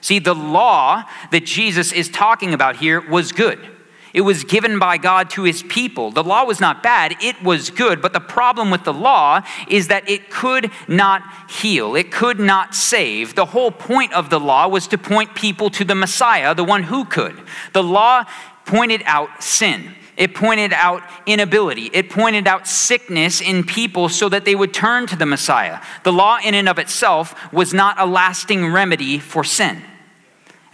See, 0.00 0.18
the 0.18 0.34
law 0.34 1.04
that 1.32 1.44
Jesus 1.44 1.92
is 1.92 2.08
talking 2.08 2.54
about 2.54 2.76
here 2.76 3.06
was 3.06 3.30
good. 3.30 3.75
It 4.16 4.22
was 4.22 4.44
given 4.44 4.78
by 4.78 4.96
God 4.96 5.28
to 5.30 5.42
his 5.42 5.62
people. 5.62 6.10
The 6.10 6.24
law 6.24 6.42
was 6.46 6.58
not 6.58 6.82
bad, 6.82 7.16
it 7.20 7.42
was 7.42 7.68
good. 7.68 8.00
But 8.00 8.14
the 8.14 8.20
problem 8.20 8.70
with 8.70 8.84
the 8.84 8.94
law 8.94 9.42
is 9.68 9.88
that 9.88 10.08
it 10.08 10.30
could 10.30 10.70
not 10.88 11.22
heal, 11.50 11.94
it 11.94 12.10
could 12.10 12.40
not 12.40 12.74
save. 12.74 13.34
The 13.34 13.44
whole 13.44 13.70
point 13.70 14.14
of 14.14 14.30
the 14.30 14.40
law 14.40 14.68
was 14.68 14.86
to 14.88 14.96
point 14.96 15.34
people 15.34 15.68
to 15.68 15.84
the 15.84 15.94
Messiah, 15.94 16.54
the 16.54 16.64
one 16.64 16.84
who 16.84 17.04
could. 17.04 17.38
The 17.74 17.82
law 17.82 18.24
pointed 18.64 19.02
out 19.04 19.42
sin. 19.42 19.94
It 20.16 20.34
pointed 20.34 20.72
out 20.72 21.02
inability. 21.26 21.90
It 21.92 22.08
pointed 22.08 22.48
out 22.48 22.66
sickness 22.66 23.42
in 23.42 23.64
people 23.64 24.08
so 24.08 24.30
that 24.30 24.46
they 24.46 24.54
would 24.54 24.72
turn 24.72 25.06
to 25.08 25.16
the 25.16 25.26
Messiah. 25.26 25.82
The 26.04 26.12
law, 26.12 26.38
in 26.42 26.54
and 26.54 26.70
of 26.70 26.78
itself, 26.78 27.52
was 27.52 27.74
not 27.74 28.00
a 28.00 28.06
lasting 28.06 28.72
remedy 28.72 29.18
for 29.18 29.44
sin. 29.44 29.82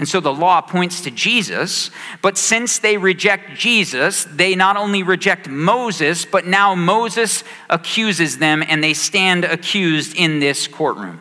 And 0.02 0.08
so 0.08 0.18
the 0.18 0.34
law 0.34 0.60
points 0.60 1.02
to 1.02 1.12
Jesus, 1.12 1.92
but 2.22 2.36
since 2.36 2.80
they 2.80 2.96
reject 2.96 3.56
Jesus, 3.56 4.24
they 4.24 4.56
not 4.56 4.76
only 4.76 5.04
reject 5.04 5.48
Moses, 5.48 6.24
but 6.24 6.44
now 6.44 6.74
Moses 6.74 7.44
accuses 7.70 8.38
them 8.38 8.64
and 8.66 8.82
they 8.82 8.94
stand 8.94 9.44
accused 9.44 10.16
in 10.16 10.40
this 10.40 10.66
courtroom. 10.66 11.20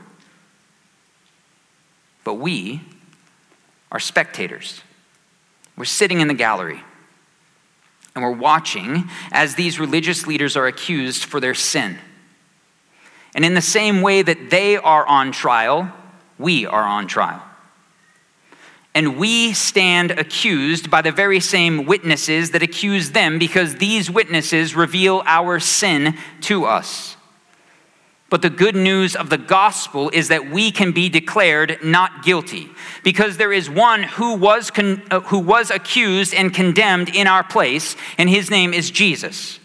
But 2.24 2.40
we 2.40 2.82
are 3.92 4.00
spectators. 4.00 4.82
We're 5.78 5.86
sitting 5.86 6.20
in 6.20 6.28
the 6.28 6.34
gallery 6.34 6.82
and 8.16 8.24
we're 8.24 8.32
watching 8.32 9.12
as 9.32 9.54
these 9.54 9.80
religious 9.80 10.26
leaders 10.26 10.58
are 10.58 10.66
accused 10.66 11.26
for 11.26 11.40
their 11.40 11.54
sin. 11.54 12.00
And 13.36 13.46
in 13.46 13.54
the 13.54 13.62
same 13.62 14.02
way 14.02 14.24
that 14.24 14.50
they 14.50 14.76
are 14.76 15.06
on 15.06 15.32
trial, 15.32 15.94
we 16.40 16.66
are 16.66 16.84
on 16.84 17.06
trial. 17.06 17.44
And 18.94 19.18
we 19.18 19.54
stand 19.54 20.12
accused 20.12 20.90
by 20.90 21.02
the 21.02 21.12
very 21.12 21.40
same 21.40 21.86
witnesses 21.86 22.52
that 22.52 22.62
accuse 22.62 23.12
them 23.12 23.40
because 23.40 23.76
these 23.76 24.12
witnesses 24.12 24.76
reveal 24.76 25.24
our 25.26 25.60
sin 25.60 26.18
to 26.42 26.66
us. 26.66 27.16
But 28.30 28.42
the 28.42 28.50
good 28.50 28.76
news 28.76 29.16
of 29.16 29.30
the 29.30 29.38
gospel 29.38 30.10
is 30.14 30.30
that 30.30 30.50
we 30.50 30.72
can 30.72 30.94
be 30.94 31.10
declared 31.10 31.80
not 31.84 32.24
guilty 32.24 32.70
because 33.04 33.36
there 33.36 33.52
is 33.52 33.70
one 33.70 34.04
who 34.04 34.36
was, 34.36 34.72
con- 34.72 35.02
uh, 35.12 35.20
who 35.22 35.40
was 35.40 35.70
accused 35.70 36.34
and 36.34 36.54
condemned 36.54 37.14
in 37.14 37.28
our 37.28 37.44
place, 37.44 37.98
and 38.18 38.30
his 38.30 38.50
name 38.50 38.74
is 38.74 38.90
Jesus. 38.90 39.60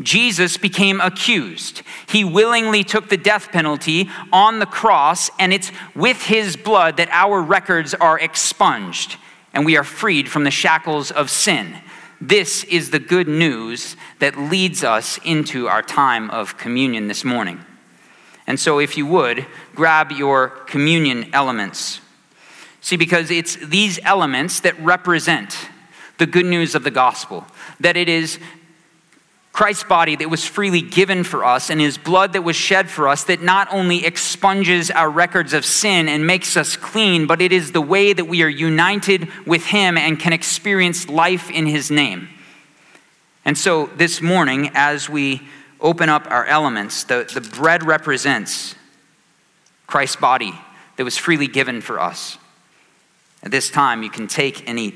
Jesus 0.00 0.56
became 0.56 1.00
accused. 1.00 1.82
He 2.08 2.24
willingly 2.24 2.84
took 2.84 3.08
the 3.08 3.16
death 3.16 3.50
penalty 3.50 4.08
on 4.32 4.60
the 4.60 4.66
cross, 4.66 5.30
and 5.38 5.52
it's 5.52 5.72
with 5.94 6.22
his 6.22 6.56
blood 6.56 6.96
that 6.98 7.08
our 7.10 7.42
records 7.42 7.94
are 7.94 8.18
expunged 8.18 9.16
and 9.52 9.64
we 9.64 9.76
are 9.76 9.84
freed 9.84 10.28
from 10.28 10.44
the 10.44 10.50
shackles 10.50 11.10
of 11.10 11.30
sin. 11.30 11.76
This 12.20 12.64
is 12.64 12.90
the 12.90 12.98
good 12.98 13.28
news 13.28 13.96
that 14.18 14.38
leads 14.38 14.84
us 14.84 15.18
into 15.24 15.68
our 15.68 15.82
time 15.82 16.30
of 16.30 16.56
communion 16.56 17.08
this 17.08 17.24
morning. 17.24 17.64
And 18.46 18.58
so, 18.58 18.78
if 18.78 18.96
you 18.96 19.06
would, 19.06 19.46
grab 19.74 20.10
your 20.10 20.48
communion 20.48 21.28
elements. 21.32 22.00
See, 22.80 22.96
because 22.96 23.30
it's 23.30 23.56
these 23.56 23.98
elements 24.04 24.60
that 24.60 24.78
represent 24.80 25.56
the 26.18 26.26
good 26.26 26.46
news 26.46 26.74
of 26.74 26.82
the 26.82 26.90
gospel, 26.90 27.44
that 27.80 27.96
it 27.96 28.08
is 28.08 28.38
Christ's 29.58 29.82
body 29.82 30.14
that 30.14 30.30
was 30.30 30.44
freely 30.44 30.80
given 30.80 31.24
for 31.24 31.44
us 31.44 31.68
and 31.68 31.80
his 31.80 31.98
blood 31.98 32.34
that 32.34 32.42
was 32.42 32.54
shed 32.54 32.88
for 32.88 33.08
us 33.08 33.24
that 33.24 33.42
not 33.42 33.66
only 33.72 34.06
expunges 34.06 34.88
our 34.88 35.10
records 35.10 35.52
of 35.52 35.64
sin 35.64 36.08
and 36.08 36.24
makes 36.24 36.56
us 36.56 36.76
clean, 36.76 37.26
but 37.26 37.42
it 37.42 37.50
is 37.50 37.72
the 37.72 37.80
way 37.80 38.12
that 38.12 38.26
we 38.26 38.44
are 38.44 38.48
united 38.48 39.26
with 39.48 39.64
him 39.64 39.98
and 39.98 40.20
can 40.20 40.32
experience 40.32 41.08
life 41.08 41.50
in 41.50 41.66
his 41.66 41.90
name. 41.90 42.28
And 43.44 43.58
so 43.58 43.86
this 43.96 44.22
morning, 44.22 44.70
as 44.74 45.10
we 45.10 45.42
open 45.80 46.08
up 46.08 46.30
our 46.30 46.44
elements, 46.44 47.02
the, 47.02 47.28
the 47.34 47.40
bread 47.40 47.82
represents 47.82 48.76
Christ's 49.88 50.14
body 50.14 50.52
that 50.98 51.02
was 51.02 51.18
freely 51.18 51.48
given 51.48 51.80
for 51.80 51.98
us. 51.98 52.38
At 53.42 53.50
this 53.50 53.70
time, 53.70 54.04
you 54.04 54.10
can 54.10 54.28
take 54.28 54.68
and 54.68 54.78
eat. 54.78 54.94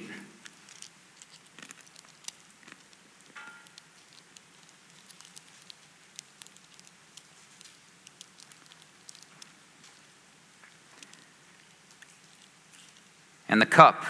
And 13.53 13.61
the 13.61 13.67
cup. 13.67 14.03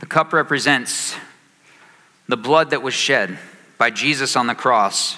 The 0.00 0.06
cup 0.06 0.34
represents 0.34 1.16
the 2.28 2.36
blood 2.36 2.68
that 2.68 2.82
was 2.82 2.92
shed 2.92 3.38
by 3.78 3.88
Jesus 3.88 4.36
on 4.36 4.46
the 4.46 4.54
cross 4.54 5.16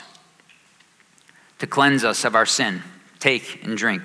to 1.58 1.66
cleanse 1.66 2.04
us 2.04 2.24
of 2.24 2.36
our 2.36 2.46
sin. 2.46 2.80
Take 3.18 3.64
and 3.64 3.76
drink. 3.76 4.04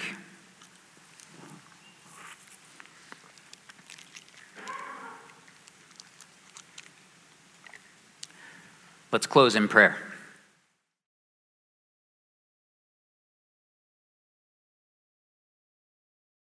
Let's 9.12 9.28
close 9.28 9.56
in 9.56 9.68
prayer. 9.68 10.07